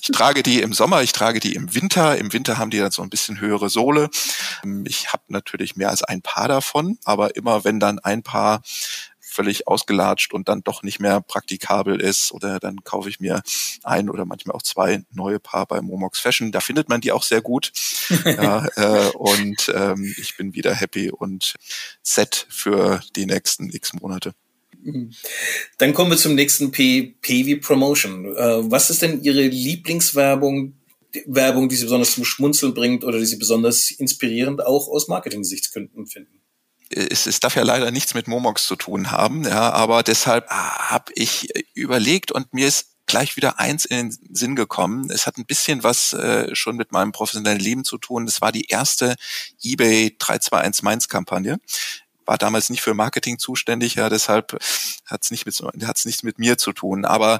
[0.00, 2.16] ich trage die im Sommer, ich trage die im Winter.
[2.16, 4.08] Im Winter haben die dann so ein bisschen höhere Sohle.
[4.64, 8.62] Ähm, ich habe natürlich mehr als ein Paar davon, aber immer wenn dann ein Paar
[9.36, 13.42] völlig ausgelatscht und dann doch nicht mehr praktikabel ist oder dann kaufe ich mir
[13.84, 16.52] ein oder manchmal auch zwei neue Paar bei Momox Fashion.
[16.52, 17.72] Da findet man die auch sehr gut.
[18.24, 21.54] ja, äh, und ähm, ich bin wieder happy und
[22.02, 24.32] set für die nächsten x Monate.
[25.78, 28.24] Dann kommen wir zum nächsten P, P wie Promotion.
[28.36, 30.74] Äh, was ist denn Ihre Lieblingswerbung,
[31.26, 36.06] Werbung, die Sie besonders zum Schmunzeln bringt oder die Sie besonders inspirierend auch aus Marketing-Gesichtspunkten
[36.06, 36.40] finden?
[36.90, 41.12] Es, es darf ja leider nichts mit Momox zu tun haben, ja, aber deshalb habe
[41.14, 45.10] ich überlegt und mir ist gleich wieder eins in den Sinn gekommen.
[45.10, 48.26] Es hat ein bisschen was äh, schon mit meinem professionellen Leben zu tun.
[48.26, 49.14] Das war die erste
[49.62, 51.58] eBay 321 Mainz Kampagne.
[52.24, 54.58] War damals nicht für Marketing zuständig, ja, deshalb
[55.04, 57.04] hat es nicht mit hat's nichts mit mir zu tun.
[57.04, 57.38] Aber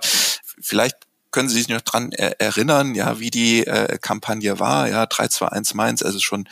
[0.61, 0.97] vielleicht
[1.31, 6.03] können Sie sich noch dran erinnern, ja, wie die äh, Kampagne war, ja, 321 Mainz,
[6.03, 6.49] also schon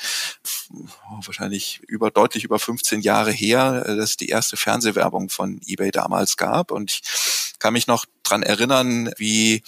[0.73, 5.61] oh, wahrscheinlich über deutlich über 15 Jahre her, äh, dass es die erste Fernsehwerbung von
[5.67, 6.71] eBay damals gab.
[6.71, 7.03] Und ich
[7.59, 9.63] kann mich noch dran erinnern, wie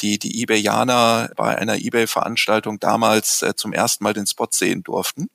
[0.00, 5.28] die, die eBayaner bei einer eBay-Veranstaltung damals äh, zum ersten Mal den Spot sehen durften.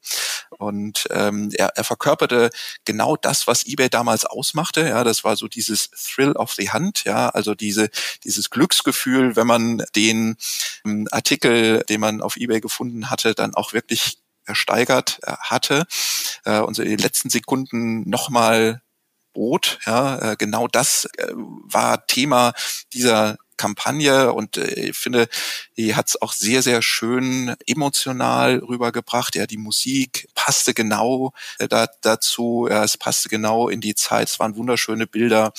[0.50, 2.50] Und ähm, er, er verkörperte
[2.86, 4.88] genau das, was eBay damals ausmachte.
[4.88, 7.90] Ja, das war so dieses Thrill of the Hand, ja, also diese,
[8.24, 10.38] dieses Glücksgefühl, wenn man den
[10.86, 15.86] ähm, Artikel, den man auf eBay gefunden hatte, dann auch wirklich ersteigert äh, hatte
[16.46, 18.82] äh, und so in den letzten Sekunden nochmal
[19.38, 19.78] Brot.
[19.86, 22.54] Ja, äh, genau das äh, war Thema
[22.92, 25.28] dieser Kampagne und äh, ich finde,
[25.78, 29.36] die hat es auch sehr, sehr schön emotional rübergebracht.
[29.36, 34.30] Ja, die Musik passte genau äh, da, dazu, ja, es passte genau in die Zeit,
[34.30, 35.54] es waren wunderschöne Bilder.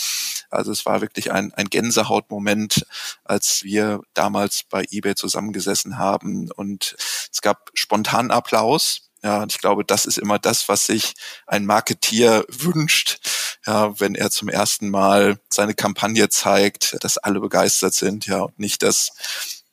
[0.50, 2.84] Also es war wirklich ein, ein Gänsehautmoment,
[3.22, 6.96] als wir damals bei eBay zusammengesessen haben und
[7.32, 11.14] es gab spontanen Applaus ja, und ich glaube, das ist immer das, was sich
[11.46, 13.18] ein Marketier wünscht,
[13.66, 18.59] ja, wenn er zum ersten Mal seine Kampagne zeigt, dass alle begeistert sind, ja, und
[18.59, 19.12] nicht, dass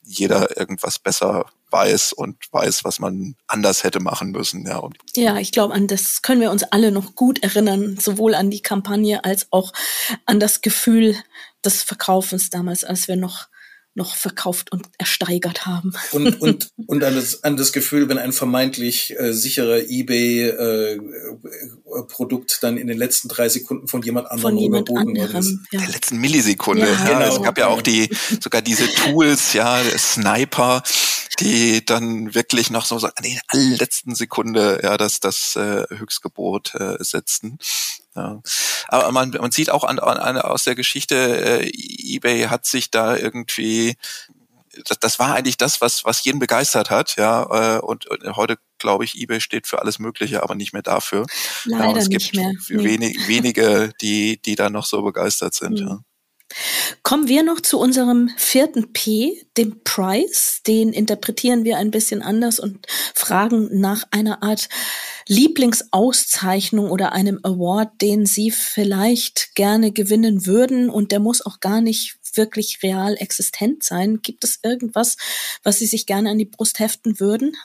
[0.02, 4.66] jeder irgendwas besser weiß und weiß, was man anders hätte machen müssen.
[4.66, 8.36] Ja, und ja ich glaube, an das können wir uns alle noch gut erinnern, sowohl
[8.36, 9.74] an die Kampagne als auch
[10.26, 11.16] an das Gefühl
[11.64, 13.48] des Verkaufens damals, als wir noch
[13.96, 15.94] noch verkauft und ersteigert haben.
[16.12, 22.56] Und, und, und an, das, an das Gefühl, wenn ein vermeintlich äh, sicherer eBay-Produkt äh,
[22.62, 25.80] dann in den letzten drei Sekunden von jemand anderem von jemand anderem, ja.
[25.80, 26.86] Der letzten Millisekunde.
[26.86, 27.36] Ja, ja, genau.
[27.36, 28.10] Es gab ja auch die,
[28.42, 30.84] sogar diese Tools, ja, Sniper,
[31.40, 36.76] die dann wirklich noch so, so an den allerletzten Sekunde ja das, das äh, Höchstgebot
[36.76, 37.58] äh, setzten.
[38.16, 38.42] Ja.
[38.88, 43.16] Aber man, man sieht auch an, an, aus der Geschichte, äh, eBay hat sich da
[43.16, 43.96] irgendwie
[44.84, 47.78] das, das war eigentlich das, was, was jeden begeistert hat, ja.
[47.78, 51.26] Äh, und, und heute glaube ich, eBay steht für alles Mögliche, aber nicht mehr dafür.
[51.64, 52.52] Leider ja, es nicht gibt mehr.
[52.70, 52.84] Nee.
[52.84, 55.80] Wenig, wenige, die, die da noch so begeistert sind.
[55.80, 55.88] Mhm.
[55.88, 56.00] Ja.
[57.04, 60.62] Kommen wir noch zu unserem vierten P, dem Price.
[60.66, 64.70] Den interpretieren wir ein bisschen anders und fragen nach einer Art
[65.28, 70.90] Lieblingsauszeichnung oder einem Award, den Sie vielleicht gerne gewinnen würden.
[70.90, 74.22] Und der muss auch gar nicht wirklich real existent sein.
[74.22, 75.18] Gibt es irgendwas,
[75.64, 77.56] was Sie sich gerne an die Brust heften würden?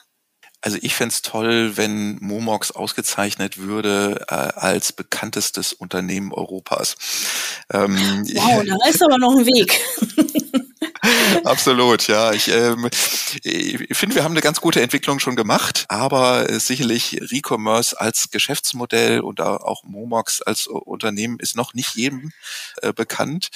[0.61, 6.95] Also ich fände toll, wenn Momox ausgezeichnet würde äh, als bekanntestes Unternehmen Europas.
[7.73, 7.97] Ähm,
[8.35, 9.79] wow, da ist aber noch ein Weg.
[11.45, 12.31] Absolut, ja.
[12.31, 12.87] Ich, ähm,
[13.43, 18.29] ich finde, wir haben eine ganz gute Entwicklung schon gemacht, aber äh, sicherlich Recommerce als
[18.29, 22.31] Geschäftsmodell und auch Momox als Unternehmen ist noch nicht jedem
[22.81, 23.49] äh, bekannt.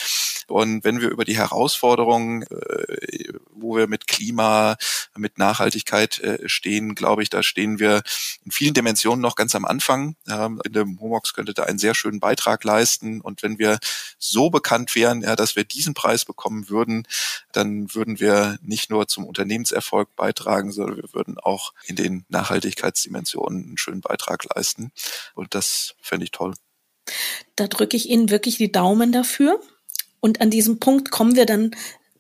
[0.48, 4.76] Und wenn wir über die Herausforderungen, äh, wo wir mit Klima,
[5.16, 8.04] mit Nachhaltigkeit äh, stehen, glaube ich, da stehen wir
[8.44, 10.16] in vielen Dimensionen noch ganz am Anfang.
[10.28, 13.22] Ähm, in dem Momox könnte da einen sehr schönen Beitrag leisten.
[13.22, 13.80] Und wenn wir
[14.18, 17.08] so bekannt wären, ja, dass wir diesen Preis bekommen würden,
[17.52, 23.66] dann würden wir nicht nur zum Unternehmenserfolg beitragen, sondern wir würden auch in den Nachhaltigkeitsdimensionen
[23.66, 24.92] einen schönen Beitrag leisten.
[25.34, 26.54] Und das fände ich toll.
[27.56, 29.60] Da drücke ich Ihnen wirklich die Daumen dafür.
[30.26, 31.70] Und an diesem Punkt kommen wir dann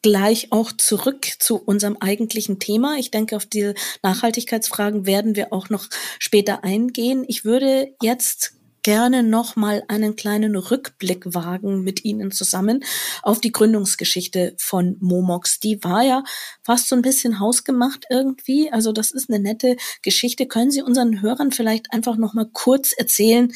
[0.03, 2.97] gleich auch zurück zu unserem eigentlichen Thema.
[2.99, 5.87] Ich denke, auf diese Nachhaltigkeitsfragen werden wir auch noch
[6.19, 7.25] später eingehen.
[7.27, 12.83] Ich würde jetzt gerne noch mal einen kleinen Rückblick wagen mit Ihnen zusammen
[13.23, 15.59] auf die Gründungsgeschichte von Momox.
[15.59, 16.23] Die war ja
[16.61, 18.71] fast so ein bisschen hausgemacht irgendwie.
[18.71, 20.45] Also das ist eine nette Geschichte.
[20.45, 23.51] Können Sie unseren Hörern vielleicht einfach noch mal kurz erzählen,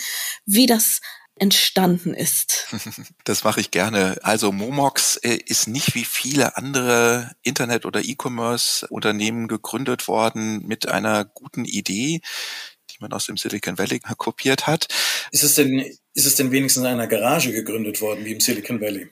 [0.48, 1.02] wie das
[1.39, 2.67] entstanden ist.
[3.23, 4.17] Das mache ich gerne.
[4.23, 11.25] Also Momox äh, ist nicht wie viele andere Internet- oder E-Commerce-Unternehmen gegründet worden mit einer
[11.25, 12.21] guten Idee.
[12.89, 14.88] Die man aus dem Silicon Valley kopiert hat.
[15.32, 18.82] Ist es denn, ist es denn wenigstens in einer Garage gegründet worden, wie im Silicon
[18.82, 19.10] Valley?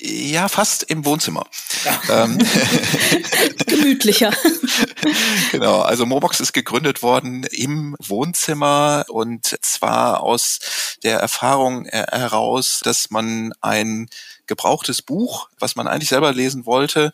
[0.00, 1.46] Ja, fast im Wohnzimmer.
[1.84, 2.24] Ja.
[2.24, 2.38] Ähm.
[3.66, 4.32] Gemütlicher.
[5.52, 13.10] genau, also Mobox ist gegründet worden im Wohnzimmer und zwar aus der Erfahrung heraus, dass
[13.10, 14.08] man ein
[14.46, 17.12] gebrauchtes Buch, was man eigentlich selber lesen wollte,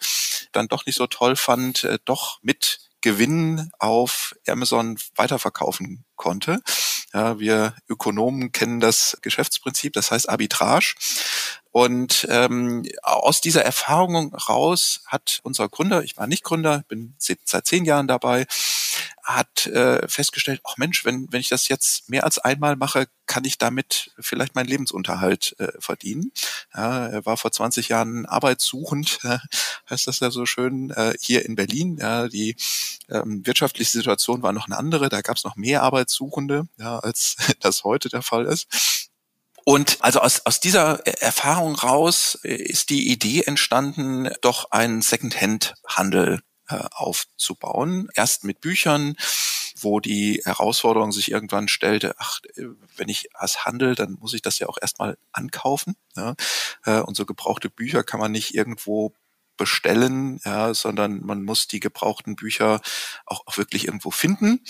[0.52, 6.60] dann doch nicht so toll fand, äh, doch mit Gewinn auf Amazon weiterverkaufen konnte.
[7.12, 10.94] Ja, wir Ökonomen kennen das Geschäftsprinzip, das heißt Arbitrage.
[11.72, 17.66] Und ähm, aus dieser Erfahrung raus hat unser Gründer, ich war nicht Gründer, bin seit
[17.66, 18.46] zehn Jahren dabei,
[19.22, 23.44] hat äh, festgestellt, ach Mensch, wenn, wenn ich das jetzt mehr als einmal mache, kann
[23.44, 26.32] ich damit vielleicht meinen Lebensunterhalt äh, verdienen.
[26.74, 29.38] Ja, er war vor 20 Jahren arbeitssuchend, äh,
[29.88, 31.98] heißt das ja so schön, äh, hier in Berlin.
[31.98, 32.56] Ja, die
[33.08, 37.36] ähm, wirtschaftliche Situation war noch eine andere, da gab es noch mehr Arbeitssuchende, ja, als
[37.60, 38.66] das heute der Fall ist.
[39.64, 46.34] Und also aus, aus dieser Erfahrung raus äh, ist die Idee entstanden, doch einen Secondhand-Handel
[46.34, 48.08] äh, aufzubauen.
[48.14, 49.16] Erst mit Büchern,
[49.76, 52.64] wo die Herausforderung sich irgendwann stellte, ach, äh,
[52.96, 55.96] wenn ich was handel, dann muss ich das ja auch erstmal ankaufen.
[56.16, 56.34] Ja?
[56.84, 59.14] Äh, und so gebrauchte Bücher kann man nicht irgendwo
[59.60, 62.80] bestellen, ja, sondern man muss die gebrauchten Bücher
[63.26, 64.64] auch, auch wirklich irgendwo finden.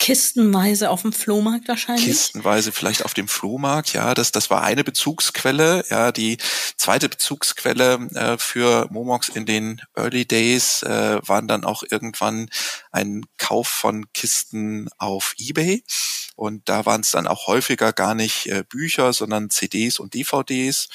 [0.00, 2.06] Kistenweise auf dem Flohmarkt wahrscheinlich?
[2.06, 5.84] Kistenweise vielleicht auf dem Flohmarkt, ja, das, das war eine Bezugsquelle.
[5.90, 6.38] Ja, die
[6.76, 12.50] zweite Bezugsquelle äh, für Momox in den Early Days äh, waren dann auch irgendwann
[12.90, 15.84] ein Kauf von Kisten auf Ebay.
[16.34, 20.88] Und da waren es dann auch häufiger gar nicht äh, Bücher, sondern CDs und DVDs.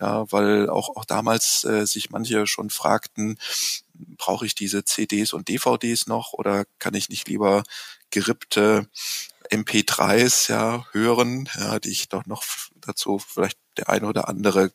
[0.00, 3.36] Ja, weil auch, auch damals äh, sich manche schon fragten,
[3.94, 7.64] brauche ich diese CDs und DVDs noch oder kann ich nicht lieber
[8.10, 8.88] gerippte
[9.50, 12.44] MP3s ja hören, ja, die ich doch noch
[12.76, 14.72] dazu vielleicht der eine oder andere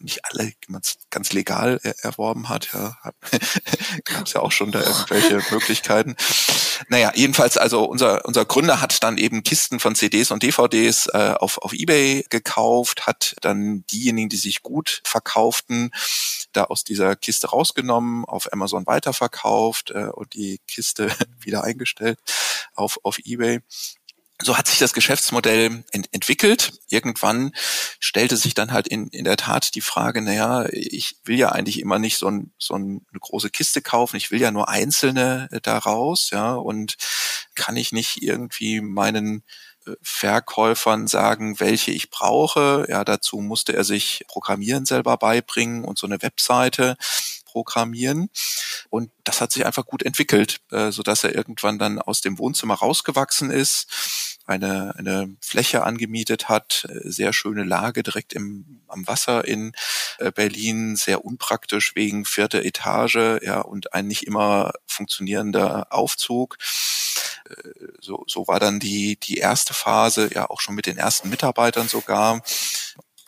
[0.00, 0.52] nicht alle
[1.10, 2.72] ganz legal erworben hat.
[2.72, 2.96] Ja,
[4.04, 6.16] gab es ja auch schon da irgendwelche Möglichkeiten.
[6.88, 11.34] Naja, jedenfalls, also unser, unser Gründer hat dann eben Kisten von CDs und DVDs äh,
[11.38, 15.90] auf, auf Ebay gekauft, hat dann diejenigen, die sich gut verkauften,
[16.52, 21.08] da aus dieser Kiste rausgenommen, auf Amazon weiterverkauft äh, und die Kiste
[21.40, 22.18] wieder eingestellt
[22.74, 23.60] auf, auf Ebay
[24.40, 26.72] so hat sich das Geschäftsmodell ent entwickelt.
[26.88, 27.52] Irgendwann
[27.98, 31.80] stellte sich dann halt in, in der Tat die Frage, naja, ich will ja eigentlich
[31.80, 35.60] immer nicht so, ein, so eine große Kiste kaufen, ich will ja nur einzelne äh,
[35.60, 36.96] daraus, ja, und
[37.56, 39.42] kann ich nicht irgendwie meinen
[39.86, 42.86] äh, Verkäufern sagen, welche ich brauche.
[42.88, 46.96] Ja, dazu musste er sich Programmieren selber beibringen und so eine Webseite
[47.48, 48.28] programmieren.
[48.90, 52.38] Und das hat sich einfach gut entwickelt, äh, so dass er irgendwann dann aus dem
[52.38, 53.88] Wohnzimmer rausgewachsen ist
[54.48, 59.72] eine, eine Fläche angemietet hat, äh, sehr schöne Lage direkt im, am Wasser in
[60.18, 66.56] äh, Berlin, sehr unpraktisch wegen vierte Etage, ja, und ein nicht immer funktionierender Aufzug.
[68.00, 71.88] So, so war dann die, die erste Phase, ja, auch schon mit den ersten Mitarbeitern
[71.88, 72.42] sogar.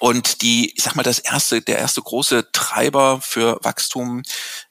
[0.01, 4.23] Und die, ich sag mal, das erste, der erste große Treiber für Wachstum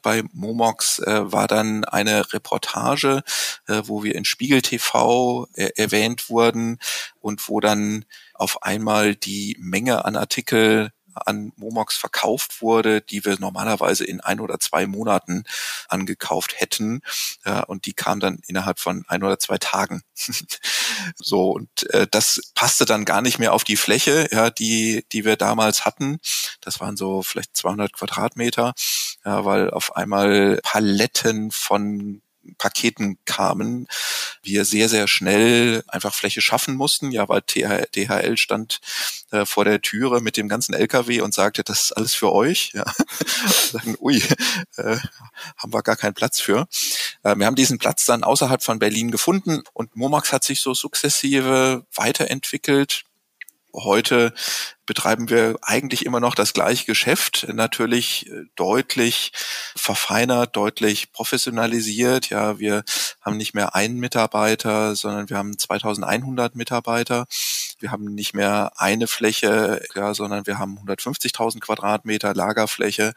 [0.02, 3.22] bei Momox äh, war dann eine Reportage,
[3.68, 6.80] äh, wo wir in Spiegel TV äh, erwähnt wurden
[7.20, 13.40] und wo dann auf einmal die Menge an Artikel an Momox verkauft wurde, die wir
[13.40, 15.44] normalerweise in ein oder zwei Monaten
[15.88, 17.02] angekauft hätten.
[17.46, 20.02] Ja, und die kam dann innerhalb von ein oder zwei Tagen.
[21.16, 25.26] so, und äh, das passte dann gar nicht mehr auf die Fläche, ja, die, die
[25.26, 26.20] wir damals hatten.
[26.62, 28.74] Das waren so vielleicht 200 Quadratmeter,
[29.26, 32.22] ja, weil auf einmal Paletten von
[32.58, 33.88] Paketen kamen,
[34.44, 37.12] wir sehr, sehr schnell einfach Fläche schaffen mussten.
[37.12, 38.80] Ja, weil DHL stand
[39.32, 42.72] äh, vor der Türe mit dem ganzen LKW und sagte, das ist alles für euch.
[42.74, 42.86] Ja.
[43.72, 44.22] Sagen, ui,
[44.78, 44.98] äh,
[45.58, 46.68] haben wir gar keinen Platz für.
[47.24, 50.74] Äh, wir haben diesen Platz dann außerhalb von Berlin gefunden und Momax hat sich so
[50.74, 53.04] sukzessive weiterentwickelt.
[53.74, 54.34] Heute
[54.88, 59.32] betreiben wir eigentlich immer noch das gleiche Geschäft, natürlich äh, deutlich
[59.76, 62.30] verfeinert, deutlich professionalisiert.
[62.32, 62.84] Ja, wir
[63.22, 67.28] haben nicht mehr einen Mitarbeiter, sondern wir haben 2100 Mitarbeiter.
[67.80, 73.14] Wir haben nicht mehr eine Fläche, ja, sondern wir haben 150.000 Quadratmeter Lagerfläche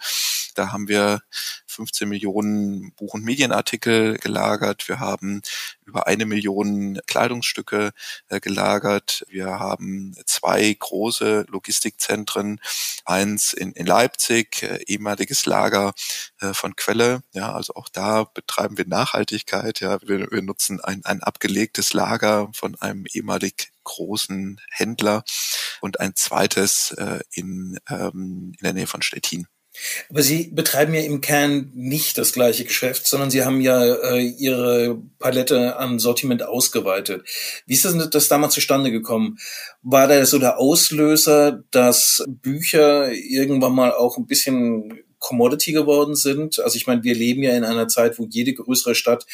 [0.55, 1.21] Da haben wir
[1.67, 4.89] 15 Millionen Buch- und Medienartikel gelagert.
[4.89, 5.43] Wir haben
[5.85, 7.93] über eine Million Kleidungsstücke
[8.29, 9.25] äh, gelagert.
[9.29, 12.61] Wir haben zwei große Logistikzentren,
[13.05, 15.95] eins in, in Leipzig, äh, ehemaliges Lager
[16.41, 17.23] äh, von Quelle.
[17.33, 19.81] Ja, also auch da betreiben wir Nachhaltigkeit.
[19.81, 25.25] Ja, wir, wir nutzen ein, ein abgelegtes Lager von einem ehemalig großen Händler
[25.81, 26.95] und ein zweites
[27.33, 29.49] in, ähm, in der Nähe von Stettin.
[30.11, 34.21] Aber Sie betreiben ja im Kern nicht das gleiche Geschäft, sondern Sie haben ja äh,
[34.21, 37.27] Ihre Palette an Sortiment ausgeweitet.
[37.67, 39.39] Wie ist das, das damals zustande gekommen?
[39.83, 46.59] War da so der Auslöser, dass Bücher irgendwann mal auch ein bisschen Commodity geworden sind?
[46.59, 49.27] Also ich meine, wir leben ja in einer Zeit, wo jede größere Stadt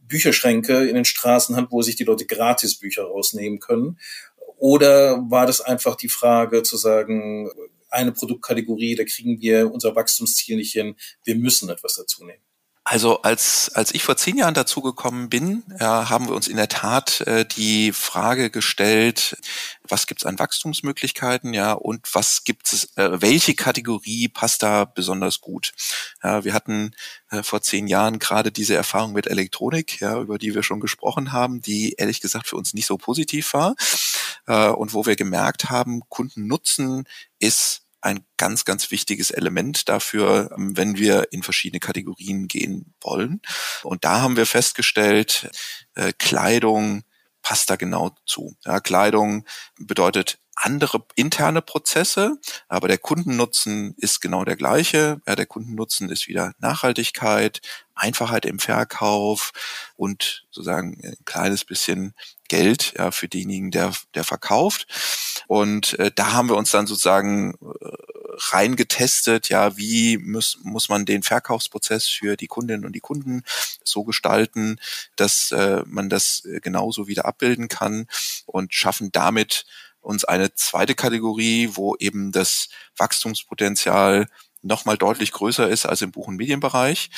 [0.00, 3.98] Bücherschränke in den Straßen hat, wo sich die Leute gratis Bücher rausnehmen können.
[4.58, 7.50] Oder war das einfach die Frage zu sagen,
[7.94, 12.42] eine Produktkategorie, da kriegen wir unser Wachstumsziel nicht hin, wir müssen etwas dazu nehmen.
[12.86, 16.68] Also als, als ich vor zehn Jahren dazugekommen bin, ja, haben wir uns in der
[16.68, 19.38] Tat äh, die Frage gestellt,
[19.88, 24.84] was gibt es an Wachstumsmöglichkeiten, ja, und was gibt es, äh, welche Kategorie passt da
[24.84, 25.72] besonders gut?
[26.22, 26.94] Ja, wir hatten
[27.30, 31.32] äh, vor zehn Jahren gerade diese Erfahrung mit Elektronik, ja, über die wir schon gesprochen
[31.32, 33.76] haben, die ehrlich gesagt für uns nicht so positiv war
[34.46, 40.76] äh, und wo wir gemerkt haben, Kundennutzen ist ein ganz, ganz wichtiges Element dafür, ähm,
[40.76, 43.40] wenn wir in verschiedene Kategorien gehen wollen.
[43.82, 45.50] Und da haben wir festgestellt,
[45.94, 47.02] äh, Kleidung
[47.42, 48.56] passt da genau zu.
[48.64, 49.44] Ja, Kleidung
[49.78, 52.38] bedeutet andere interne Prozesse,
[52.68, 55.20] aber der Kundennutzen ist genau der gleiche.
[55.26, 57.60] Ja, der Kundennutzen ist wieder Nachhaltigkeit,
[57.94, 59.52] Einfachheit im Verkauf
[59.96, 62.14] und sozusagen ein kleines bisschen
[62.48, 64.86] Geld ja, für denjenigen, der, der verkauft.
[65.46, 67.88] Und äh, da haben wir uns dann sozusagen äh,
[68.52, 73.42] reingetestet, ja, wie muss, muss man den Verkaufsprozess für die Kundinnen und die Kunden
[73.82, 74.78] so gestalten,
[75.16, 78.06] dass äh, man das äh, genauso wieder abbilden kann
[78.46, 79.64] und schaffen damit
[80.00, 84.26] uns eine zweite Kategorie, wo eben das Wachstumspotenzial
[84.64, 87.10] nochmal deutlich größer ist als im Buch- und Medienbereich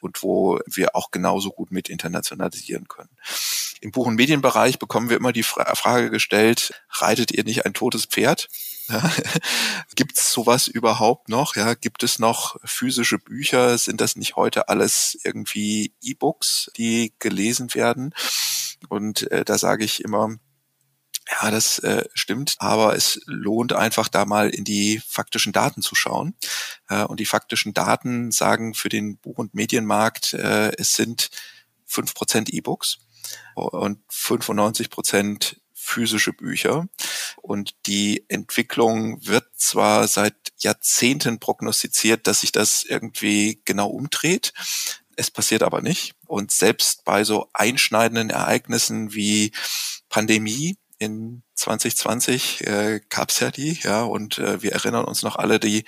[0.00, 3.10] und wo wir auch genauso gut mit internationalisieren können.
[3.80, 7.74] Im Buch- und Medienbereich bekommen wir immer die Fra Frage gestellt, reitet ihr nicht ein
[7.74, 8.48] totes Pferd?
[8.90, 9.12] Ja.
[9.96, 11.56] Gibt es sowas überhaupt noch?
[11.56, 13.76] Ja, gibt es noch physische Bücher?
[13.76, 18.14] Sind das nicht heute alles irgendwie E-Books, die gelesen werden?
[18.88, 20.38] Und äh, da sage ich immer,
[21.30, 25.94] ja, das äh, stimmt, aber es lohnt einfach da mal in die faktischen Daten zu
[25.94, 26.34] schauen.
[26.88, 31.30] Äh, und die faktischen Daten sagen für den Buch- und Medienmarkt, äh, es sind
[31.84, 32.98] fünf Prozent E-Books
[33.54, 36.88] und 95 Prozent physische Bücher.
[37.42, 44.52] Und die Entwicklung wird zwar seit Jahrzehnten prognostiziert, dass sich das irgendwie genau umdreht.
[45.16, 46.14] Es passiert aber nicht.
[46.26, 49.52] Und selbst bei so einschneidenden Ereignissen wie
[50.08, 55.60] Pandemie in 2020 äh, gab ja die, ja, und äh, wir erinnern uns noch alle,
[55.60, 55.84] die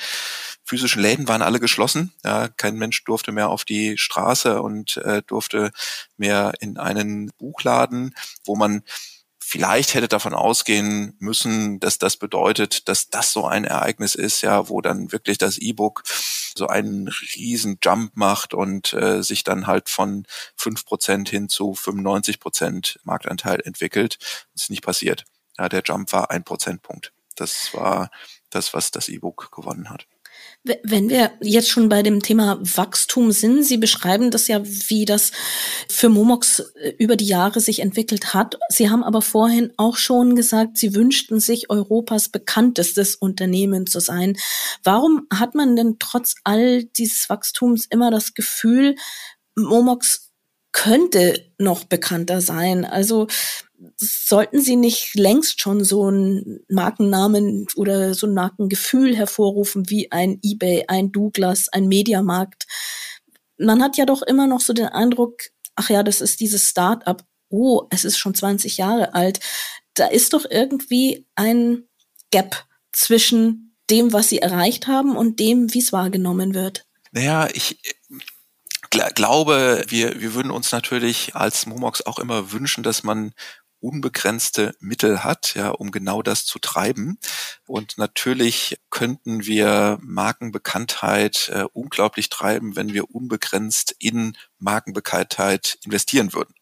[0.64, 2.12] physischen Läden waren alle geschlossen.
[2.24, 5.72] Ja, kein Mensch durfte mehr auf die Straße und äh, durfte
[6.16, 8.82] mehr in einen Buchladen, wo man
[9.50, 14.68] vielleicht hätte davon ausgehen müssen, dass das bedeutet, dass das so ein Ereignis ist, ja,
[14.68, 16.04] wo dann wirklich das E-Book
[16.56, 20.24] so einen riesen Jump macht und äh, sich dann halt von
[20.54, 24.18] fünf Prozent hin zu 95 Prozent Marktanteil entwickelt.
[24.52, 25.24] Das ist nicht passiert.
[25.58, 27.12] Ja, der Jump war ein Prozentpunkt.
[27.34, 28.12] Das war
[28.50, 30.06] das, was das E-Book gewonnen hat.
[30.62, 35.32] Wenn wir jetzt schon bei dem Thema Wachstum sind, Sie beschreiben das ja, wie das
[35.88, 38.58] für Momox äh, über die Jahre sich entwickelt hat.
[38.68, 44.36] Sie haben aber vorhin auch schon gesagt, Sie wünschten sich Europas bekanntestes Unternehmen zu sein.
[44.84, 48.96] Warum hat man denn trotz all dieses Wachstums immer das Gefühl,
[49.56, 50.30] Momox
[50.72, 52.84] könnte noch bekannter sein?
[52.84, 53.28] Also
[53.96, 60.38] sollten Sie nicht längst schon so einen Markennamen oder so ein Markengefühl hervorrufen wie ein
[60.42, 62.66] eBay, ein Douglas, ein Mediamarkt?
[63.58, 65.42] Man hat ja doch immer noch so den Eindruck,
[65.76, 67.24] ach ja, das ist dieses Start-up.
[67.48, 69.40] Oh, es ist schon 20 Jahre alt.
[69.94, 71.88] Da ist doch irgendwie ein
[72.30, 76.86] Gap zwischen dem, was sie erreicht haben und dem, wie es wahrgenommen wird.
[77.12, 77.78] Naja, ich
[78.90, 83.32] glaube, wir, wir würden uns natürlich als Momox auch immer wünschen, dass man
[83.80, 87.18] unbegrenzte Mittel hat, ja, um genau das zu treiben.
[87.66, 96.54] Und natürlich könnten wir Markenbekanntheit äh, unglaublich treiben, wenn wir unbegrenzt in Markenbekanntheit investieren würden.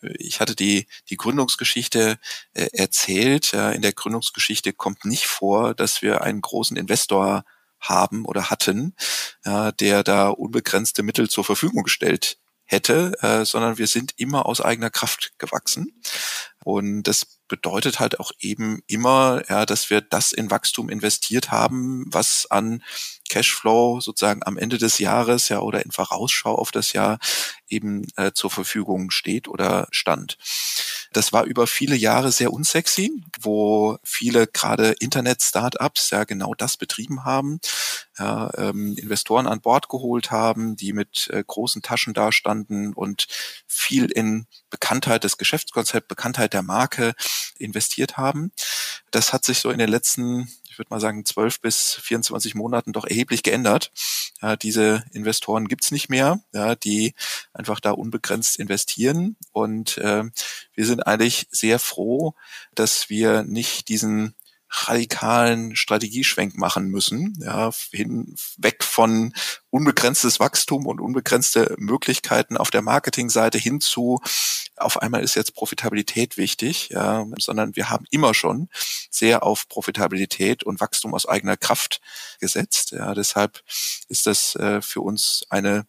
[0.00, 2.18] Ich hatte die, die Gründungsgeschichte
[2.54, 3.52] äh, erzählt.
[3.52, 7.44] Ja, in der Gründungsgeschichte kommt nicht vor, dass wir einen großen Investor
[7.80, 8.94] haben oder hatten,
[9.44, 12.38] ja, der da unbegrenzte Mittel zur Verfügung gestellt
[12.68, 15.92] hätte, äh, sondern wir sind immer aus eigener Kraft gewachsen.
[16.62, 22.04] Und das bedeutet halt auch eben immer, ja, dass wir das in Wachstum investiert haben,
[22.08, 22.82] was an
[23.30, 27.18] Cashflow sozusagen am Ende des Jahres ja oder in Vorausschau auf das Jahr
[27.68, 30.36] eben äh, zur Verfügung steht oder stand.
[31.12, 37.24] Das war über viele Jahre sehr unsexy, wo viele gerade Internet-Startups ja genau das betrieben
[37.24, 37.60] haben,
[38.18, 43.26] ja, ähm, Investoren an Bord geholt haben, die mit äh, großen Taschen dastanden und
[43.66, 47.14] viel in Bekanntheit des Geschäftskonzepts, Bekanntheit der Marke
[47.58, 48.52] investiert haben.
[49.10, 50.48] Das hat sich so in den letzten
[50.78, 53.90] ich würde mal sagen, 12 bis 24 Monaten doch erheblich geändert.
[54.40, 57.14] Ja, diese Investoren gibt's nicht mehr, ja, die
[57.52, 59.36] einfach da unbegrenzt investieren.
[59.50, 60.22] Und äh,
[60.74, 62.34] wir sind eigentlich sehr froh,
[62.76, 64.36] dass wir nicht diesen
[64.70, 69.32] radikalen Strategieschwenk machen müssen, ja, hin, weg von
[69.70, 74.20] unbegrenztes Wachstum und unbegrenzte Möglichkeiten auf der Marketingseite hin zu,
[74.80, 78.68] auf einmal ist jetzt Profitabilität wichtig, ja, sondern wir haben immer schon
[79.10, 82.00] sehr auf Profitabilität und Wachstum aus eigener Kraft
[82.40, 82.92] gesetzt.
[82.92, 83.62] Ja, deshalb
[84.08, 85.86] ist das äh, für uns eine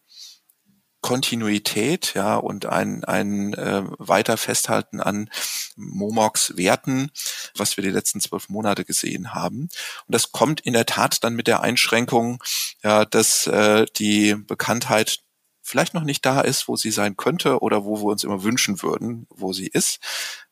[1.00, 5.30] Kontinuität, ja, und ein, ein äh, weiter Festhalten an
[5.76, 7.10] Momox Werten,
[7.56, 9.62] was wir die letzten zwölf Monate gesehen haben.
[9.62, 9.70] Und
[10.14, 12.42] das kommt in der Tat dann mit der Einschränkung,
[12.82, 15.20] ja, dass äh, die Bekanntheit
[15.62, 18.82] vielleicht noch nicht da ist, wo sie sein könnte oder wo wir uns immer wünschen
[18.82, 20.00] würden, wo sie ist,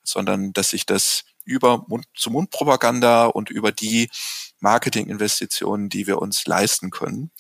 [0.03, 4.11] sondern dass sich das über Mund-zu-Mund-Propaganda und über die
[4.61, 7.31] Marketinginvestitionen, die wir uns leisten können,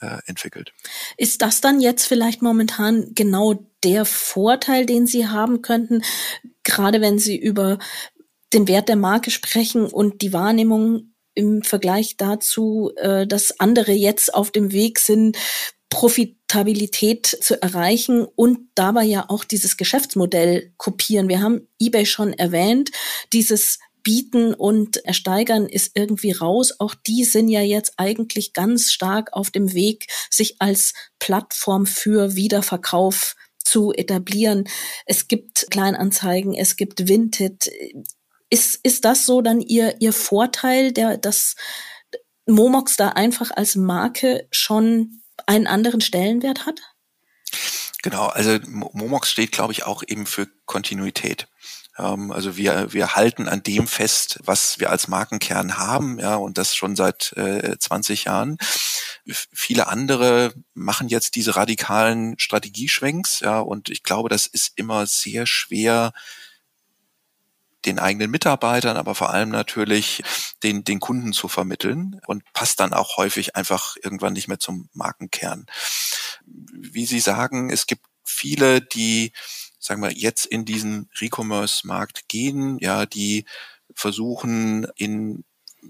[0.00, 0.72] äh, entwickelt.
[1.16, 3.54] Ist das dann jetzt vielleicht momentan genau
[3.84, 6.02] der Vorteil, den Sie haben könnten,
[6.62, 7.78] gerade wenn Sie über
[8.52, 14.34] den Wert der Marke sprechen und die Wahrnehmung im Vergleich dazu, äh, dass andere jetzt
[14.34, 15.36] auf dem Weg sind,
[15.90, 21.28] Profitabilität zu erreichen und dabei ja auch dieses Geschäftsmodell kopieren.
[21.28, 22.90] Wir haben eBay schon erwähnt,
[23.32, 26.74] dieses Bieten und Ersteigern ist irgendwie raus.
[26.78, 32.34] Auch die sind ja jetzt eigentlich ganz stark auf dem Weg, sich als Plattform für
[32.34, 34.64] Wiederverkauf zu etablieren.
[35.04, 37.70] Es gibt Kleinanzeigen, es gibt Vinted.
[38.50, 41.54] Ist, ist das so dann Ihr, Ihr Vorteil, der, dass
[42.46, 46.80] Momox da einfach als Marke schon einen anderen Stellenwert hat?
[48.02, 51.48] Genau, also Momox steht, glaube ich, auch eben für Kontinuität.
[51.98, 56.58] Ähm, also wir, wir halten an dem fest, was wir als Markenkern haben, ja, und
[56.58, 58.56] das schon seit äh, 20 Jahren.
[59.26, 65.46] Viele andere machen jetzt diese radikalen Strategieschwenks, ja, und ich glaube, das ist immer sehr
[65.46, 66.12] schwer,
[67.88, 70.22] den eigenen Mitarbeitern, aber vor allem natürlich
[70.62, 74.88] den, den Kunden zu vermitteln und passt dann auch häufig einfach irgendwann nicht mehr zum
[74.92, 75.66] Markenkern.
[76.44, 79.32] Wie Sie sagen, es gibt viele, die,
[79.78, 83.46] sagen wir, jetzt in diesen Recommerce-Markt gehen, ja, die
[83.94, 85.44] versuchen in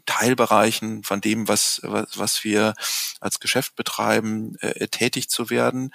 [0.06, 2.74] Teilbereichen von dem, was, was, was wir
[3.20, 5.92] als Geschäft betreiben, äh, tätig zu werden.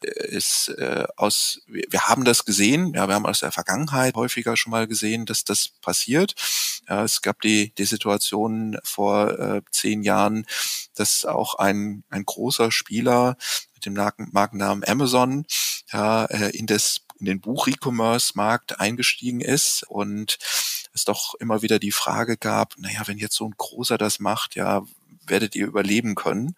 [0.00, 4.56] Ist, äh, aus, wir, wir haben das gesehen, ja, wir haben aus der Vergangenheit häufiger
[4.56, 6.34] schon mal gesehen, dass das passiert.
[6.88, 10.46] Ja, es gab die, die Situation vor äh, zehn Jahren,
[10.94, 13.36] dass auch ein, ein großer Spieler
[13.74, 15.46] mit dem Markennamen Amazon
[15.92, 20.38] ja, äh, in, das, in den Buch-E-Commerce-Markt eingestiegen ist und
[20.94, 24.54] es doch immer wieder die Frage gab, naja, wenn jetzt so ein großer das macht,
[24.56, 24.82] ja,
[25.26, 26.54] werdet ihr überleben können?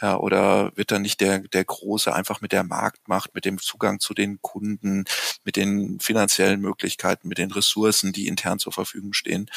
[0.00, 4.00] Ja, oder wird dann nicht der, der Große einfach mit der Marktmacht, mit dem Zugang
[4.00, 5.04] zu den Kunden,
[5.44, 9.50] mit den finanziellen Möglichkeiten, mit den Ressourcen, die intern zur Verfügung stehen,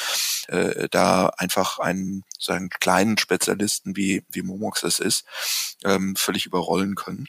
[0.48, 5.26] äh, da einfach einen, so einen kleinen Spezialisten wie, wie Momox es ist,
[5.84, 7.28] ähm, völlig überrollen können?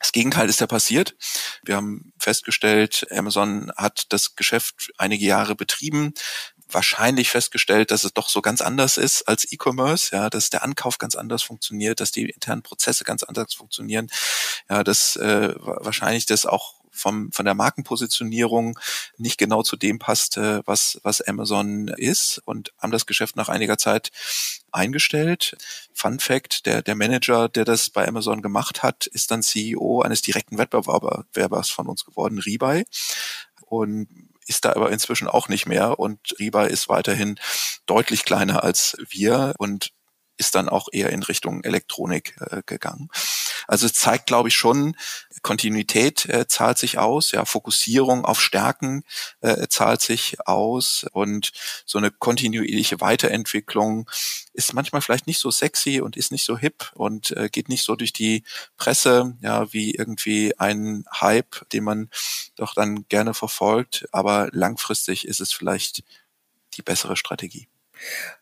[0.00, 1.14] Das Gegenteil ist ja passiert.
[1.62, 6.14] Wir haben festgestellt, Amazon hat das Geschäft einige Jahre betrieben,
[6.68, 10.98] wahrscheinlich festgestellt, dass es doch so ganz anders ist als E-Commerce, ja, dass der Ankauf
[10.98, 14.08] ganz anders funktioniert, dass die internen Prozesse ganz anders funktionieren,
[14.68, 18.78] ja, dass äh, wahrscheinlich das auch vom, von der Markenpositionierung
[19.16, 23.48] nicht genau zu dem passt, äh, was, was Amazon ist und haben das Geschäft nach
[23.48, 24.10] einiger Zeit
[24.72, 25.56] eingestellt.
[25.94, 30.22] Fun Fact, der, der Manager, der das bei Amazon gemacht hat, ist dann CEO eines
[30.22, 32.84] direkten Wettbewerbers von uns geworden, Rebuy.
[33.66, 34.08] Und
[34.46, 37.38] ist da aber inzwischen auch nicht mehr und Rebuy ist weiterhin
[37.86, 39.92] deutlich kleiner als wir und
[40.40, 43.08] ist dann auch eher in Richtung Elektronik äh, gegangen.
[43.68, 44.96] Also es zeigt, glaube ich, schon,
[45.42, 49.04] Kontinuität äh, zahlt sich aus, ja, Fokussierung auf Stärken
[49.40, 51.52] äh, zahlt sich aus und
[51.86, 54.10] so eine kontinuierliche Weiterentwicklung
[54.52, 57.84] ist manchmal vielleicht nicht so sexy und ist nicht so hip und äh, geht nicht
[57.84, 58.42] so durch die
[58.76, 62.10] Presse, ja, wie irgendwie ein Hype, den man
[62.56, 66.02] doch dann gerne verfolgt, aber langfristig ist es vielleicht
[66.74, 67.68] die bessere Strategie.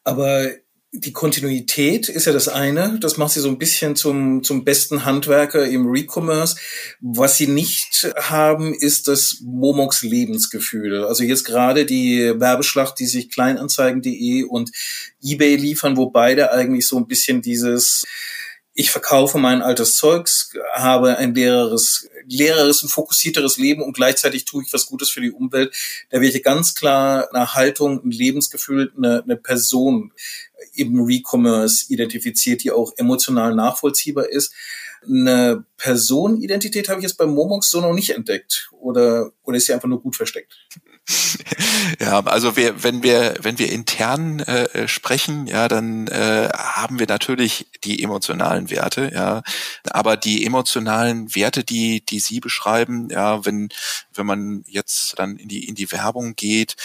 [0.05, 0.51] Aber
[0.93, 5.05] die Kontinuität ist ja das eine, das macht sie so ein bisschen zum, zum besten
[5.05, 6.57] Handwerker im Recommerce.
[7.01, 11.05] Was sie nicht haben, ist das Momox Lebensgefühl.
[11.05, 14.70] Also jetzt gerade die Werbeschlacht, die sich Kleinanzeigen.de und
[15.22, 18.05] eBay liefern, wo beide eigentlich so ein bisschen dieses
[18.79, 24.62] ich verkaufe mein altes Zeugs, habe ein leereres, leereres und fokussierteres Leben und gleichzeitig tue
[24.62, 25.74] ich was Gutes für die Umwelt.
[26.11, 30.12] Da wird hier ganz klar eine Haltung, ein Lebensgefühl, eine, eine Person
[30.74, 34.55] im Recommerce identifiziert, die auch emotional nachvollziehbar ist.
[35.05, 38.70] Eine Personenidentität habe ich jetzt bei Momox so noch nicht entdeckt.
[38.79, 40.57] Oder, oder ist sie einfach nur gut versteckt?
[42.01, 47.07] Ja, also wir, wenn wir, wenn wir intern äh, sprechen, ja, dann äh, haben wir
[47.07, 49.43] natürlich die emotionalen Werte, ja,
[49.91, 53.69] aber die emotionalen Werte, die, die Sie beschreiben, ja, wenn,
[54.15, 56.77] wenn man jetzt dann in die, in die Werbung geht,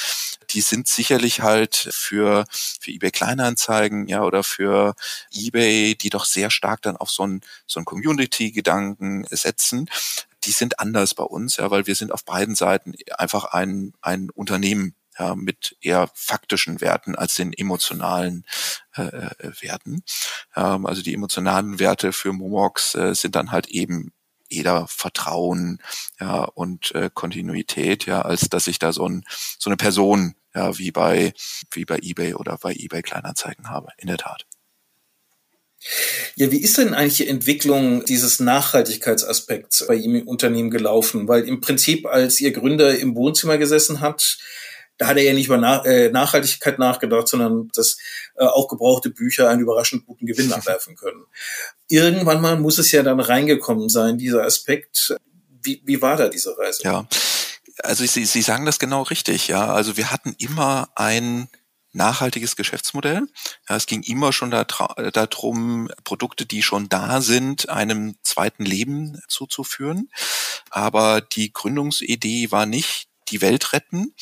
[0.52, 2.46] die sind sicherlich halt für,
[2.80, 4.96] für eBay Kleinanzeigen, ja, oder für
[5.34, 9.90] eBay, die doch sehr stark dann auf so ein, so ein Community-Gedanken setzen
[10.46, 14.30] die sind anders bei uns, ja, weil wir sind auf beiden Seiten einfach ein, ein
[14.30, 18.46] Unternehmen ja, mit eher faktischen Werten als den emotionalen
[18.96, 20.04] äh, äh, Werten.
[20.56, 24.12] Ähm, also die emotionalen Werte für Momox äh, sind dann halt eben
[24.50, 25.80] eher Vertrauen
[26.20, 29.24] ja, und äh, Kontinuität, ja, als dass ich da so, ein,
[29.60, 31.34] so eine Person ja, wie bei
[31.72, 33.90] wie bei eBay oder bei eBay Kleinanzeigen habe.
[33.98, 34.46] In der Tat.
[36.36, 41.28] Ja, wie ist denn eigentlich die Entwicklung dieses Nachhaltigkeitsaspekts bei Ihrem Unternehmen gelaufen?
[41.28, 44.38] Weil im Prinzip, als Ihr Gründer im Wohnzimmer gesessen hat,
[44.98, 47.98] da hat er ja nicht über Nach äh, Nachhaltigkeit nachgedacht, sondern dass
[48.36, 51.26] äh, auch gebrauchte Bücher einen überraschend guten Gewinn abwerfen können.
[51.88, 55.16] Irgendwann mal muss es ja dann reingekommen sein, dieser Aspekt.
[55.62, 56.84] Wie, wie war da diese Reise?
[56.84, 57.08] Ja,
[57.82, 59.48] also Sie, Sie sagen das genau richtig.
[59.48, 61.50] Ja, also wir hatten immer ein
[61.94, 63.28] nachhaltiges Geschäftsmodell.
[63.70, 70.10] Ja, es ging immer schon darum, Produkte, die schon da sind, einem zweiten Leben zuzuführen.
[70.70, 74.14] Aber die Gründungsidee war nicht die Welt retten,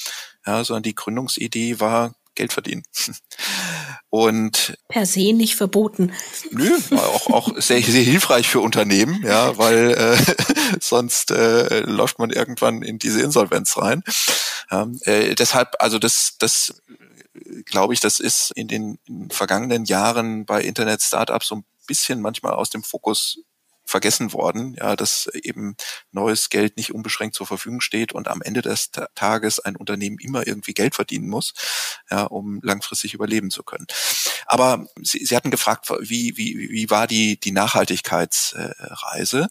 [0.45, 2.84] ja, sondern die Gründungsidee war Geld verdienen.
[4.09, 6.11] Und per se nicht verboten.
[6.51, 10.17] Nö, auch, auch sehr, sehr hilfreich für Unternehmen, ja, weil äh,
[10.82, 14.03] sonst äh, läuft man irgendwann in diese Insolvenz rein.
[14.69, 16.82] Ja, äh, deshalb, also das, das
[17.66, 22.54] glaube ich, das ist in den, in vergangenen Jahren bei Internet-Startups so ein bisschen manchmal
[22.54, 23.43] aus dem Fokus
[23.92, 25.76] vergessen worden, ja, dass eben
[26.12, 30.48] neues Geld nicht unbeschränkt zur Verfügung steht und am Ende des Tages ein Unternehmen immer
[30.48, 31.54] irgendwie Geld verdienen muss,
[32.10, 33.86] ja, um langfristig überleben zu können.
[34.46, 39.48] Aber Sie, Sie hatten gefragt, wie, wie, wie war die, die Nachhaltigkeitsreise?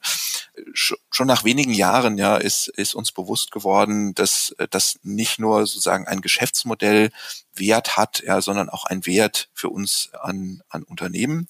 [0.73, 6.07] Schon nach wenigen Jahren, ja, ist, ist uns bewusst geworden, dass das nicht nur sozusagen
[6.07, 7.11] ein Geschäftsmodell
[7.55, 11.47] Wert hat, ja, sondern auch ein Wert für uns an, an Unternehmen.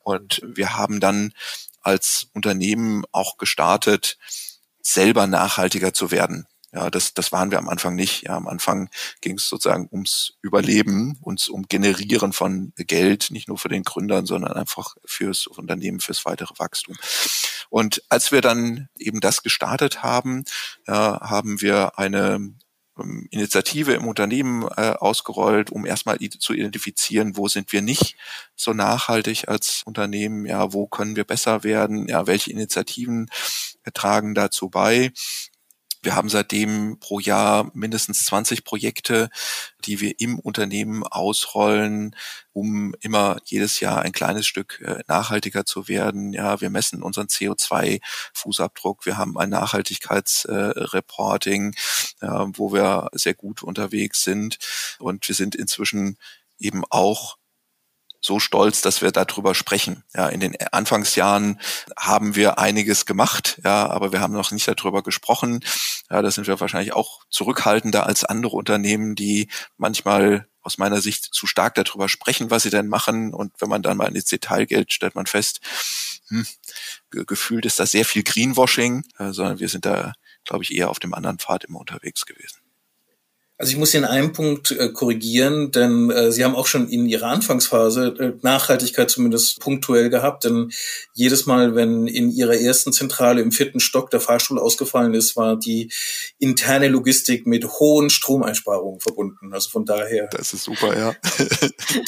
[0.00, 1.32] Und wir haben dann
[1.82, 4.18] als Unternehmen auch gestartet,
[4.80, 6.46] selber nachhaltiger zu werden.
[6.74, 8.22] Ja, das, das waren wir am Anfang nicht.
[8.22, 8.88] Ja, am Anfang
[9.20, 14.24] ging es sozusagen ums Überleben, uns um Generieren von Geld, nicht nur für den Gründern,
[14.24, 16.96] sondern einfach fürs Unternehmen, fürs weitere Wachstum.
[17.68, 20.44] Und als wir dann eben das gestartet haben,
[20.86, 22.54] ja, haben wir eine
[23.30, 28.16] Initiative im Unternehmen äh, ausgerollt, um erstmal zu identifizieren, wo sind wir nicht
[28.54, 33.30] so nachhaltig als Unternehmen, ja, wo können wir besser werden, ja, welche Initiativen
[33.94, 35.12] tragen dazu bei.
[36.02, 39.30] Wir haben seitdem pro Jahr mindestens 20 Projekte,
[39.84, 42.16] die wir im Unternehmen ausrollen,
[42.52, 46.32] um immer jedes Jahr ein kleines Stück äh, nachhaltiger zu werden.
[46.32, 49.06] Ja, wir messen unseren CO2-Fußabdruck.
[49.06, 51.76] Wir haben ein Nachhaltigkeitsreporting,
[52.20, 54.58] äh, wo wir sehr gut unterwegs sind.
[54.98, 56.18] Und wir sind inzwischen
[56.58, 57.36] eben auch
[58.22, 60.04] so stolz, dass wir darüber sprechen.
[60.14, 61.60] Ja, in den Anfangsjahren
[61.98, 65.60] haben wir einiges gemacht, ja, aber wir haben noch nicht darüber gesprochen.
[66.08, 71.24] Ja, da sind wir wahrscheinlich auch zurückhaltender als andere Unternehmen, die manchmal aus meiner Sicht
[71.34, 73.34] zu stark darüber sprechen, was sie denn machen.
[73.34, 75.60] Und wenn man dann mal ins Detail geht, stellt man fest,
[76.28, 76.46] hm,
[77.10, 80.12] gefühlt ist das sehr viel Greenwashing, äh, sondern wir sind da,
[80.44, 82.61] glaube ich, eher auf dem anderen Pfad immer unterwegs gewesen.
[83.62, 86.88] Also ich muss Sie in einem Punkt äh, korrigieren, denn äh, Sie haben auch schon
[86.88, 90.72] in Ihrer Anfangsphase äh, Nachhaltigkeit zumindest punktuell gehabt, denn
[91.12, 95.56] jedes Mal, wenn in Ihrer ersten Zentrale im vierten Stock der Fahrstuhl ausgefallen ist, war
[95.56, 95.92] die
[96.40, 99.52] interne Logistik mit hohen Stromeinsparungen verbunden.
[99.52, 100.26] Also von daher.
[100.32, 101.14] Das ist super, ja.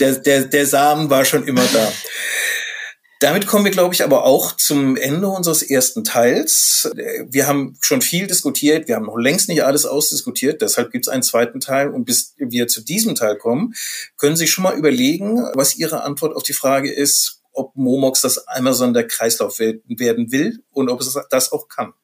[0.00, 1.92] der, der, der Samen war schon immer da.
[3.24, 6.90] Damit kommen wir, glaube ich, aber auch zum Ende unseres ersten Teils.
[7.26, 11.08] Wir haben schon viel diskutiert, wir haben noch längst nicht alles ausdiskutiert, deshalb gibt es
[11.08, 11.88] einen zweiten Teil.
[11.88, 13.72] Und bis wir zu diesem Teil kommen,
[14.18, 18.46] können Sie schon mal überlegen, was Ihre Antwort auf die Frage ist, ob Momox das
[18.46, 21.94] Amazon der Kreislauf werden will und ob es das auch kann.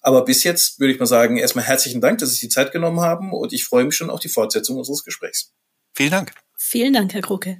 [0.00, 3.02] Aber bis jetzt würde ich mal sagen, erstmal herzlichen Dank, dass Sie die Zeit genommen
[3.02, 5.52] haben und ich freue mich schon auf die Fortsetzung unseres Gesprächs.
[5.94, 6.32] Vielen Dank.
[6.56, 7.58] Vielen Dank, Herr Krucke.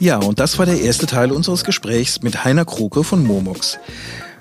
[0.00, 3.78] Ja, und das war der erste Teil unseres Gesprächs mit Heiner Kroke von Momox.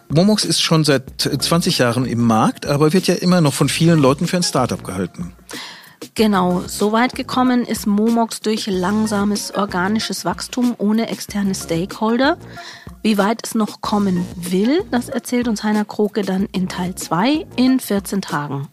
[0.07, 3.99] Momox ist schon seit 20 Jahren im Markt, aber wird ja immer noch von vielen
[3.99, 5.33] Leuten für ein Startup gehalten.
[6.15, 12.37] Genau, so weit gekommen ist Momox durch langsames organisches Wachstum ohne externe Stakeholder.
[13.01, 17.45] Wie weit es noch kommen will, das erzählt uns Heiner Kroke dann in Teil 2
[17.57, 18.69] in 14 Tagen.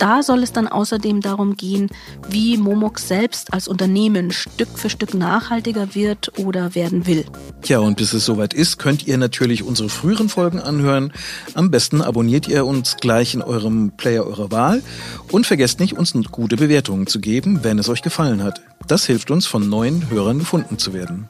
[0.00, 1.90] Da soll es dann außerdem darum gehen,
[2.26, 7.26] wie Momox selbst als Unternehmen Stück für Stück nachhaltiger wird oder werden will.
[7.60, 11.12] Tja, und bis es soweit ist, könnt ihr natürlich unsere früheren Folgen anhören.
[11.52, 14.82] Am besten abonniert ihr uns gleich in eurem Player eurer Wahl
[15.30, 18.62] und vergesst nicht, uns gute Bewertungen zu geben, wenn es euch gefallen hat.
[18.88, 21.28] Das hilft uns, von neuen Hörern gefunden zu werden.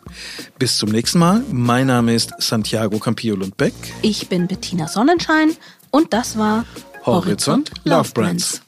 [0.61, 1.43] Bis zum nächsten Mal.
[1.51, 3.75] Mein Name ist Santiago Campillo Lundbeck.
[4.03, 5.57] Ich bin Bettina Sonnenschein
[5.91, 6.64] und das war
[7.07, 8.61] Horizont Love Brands.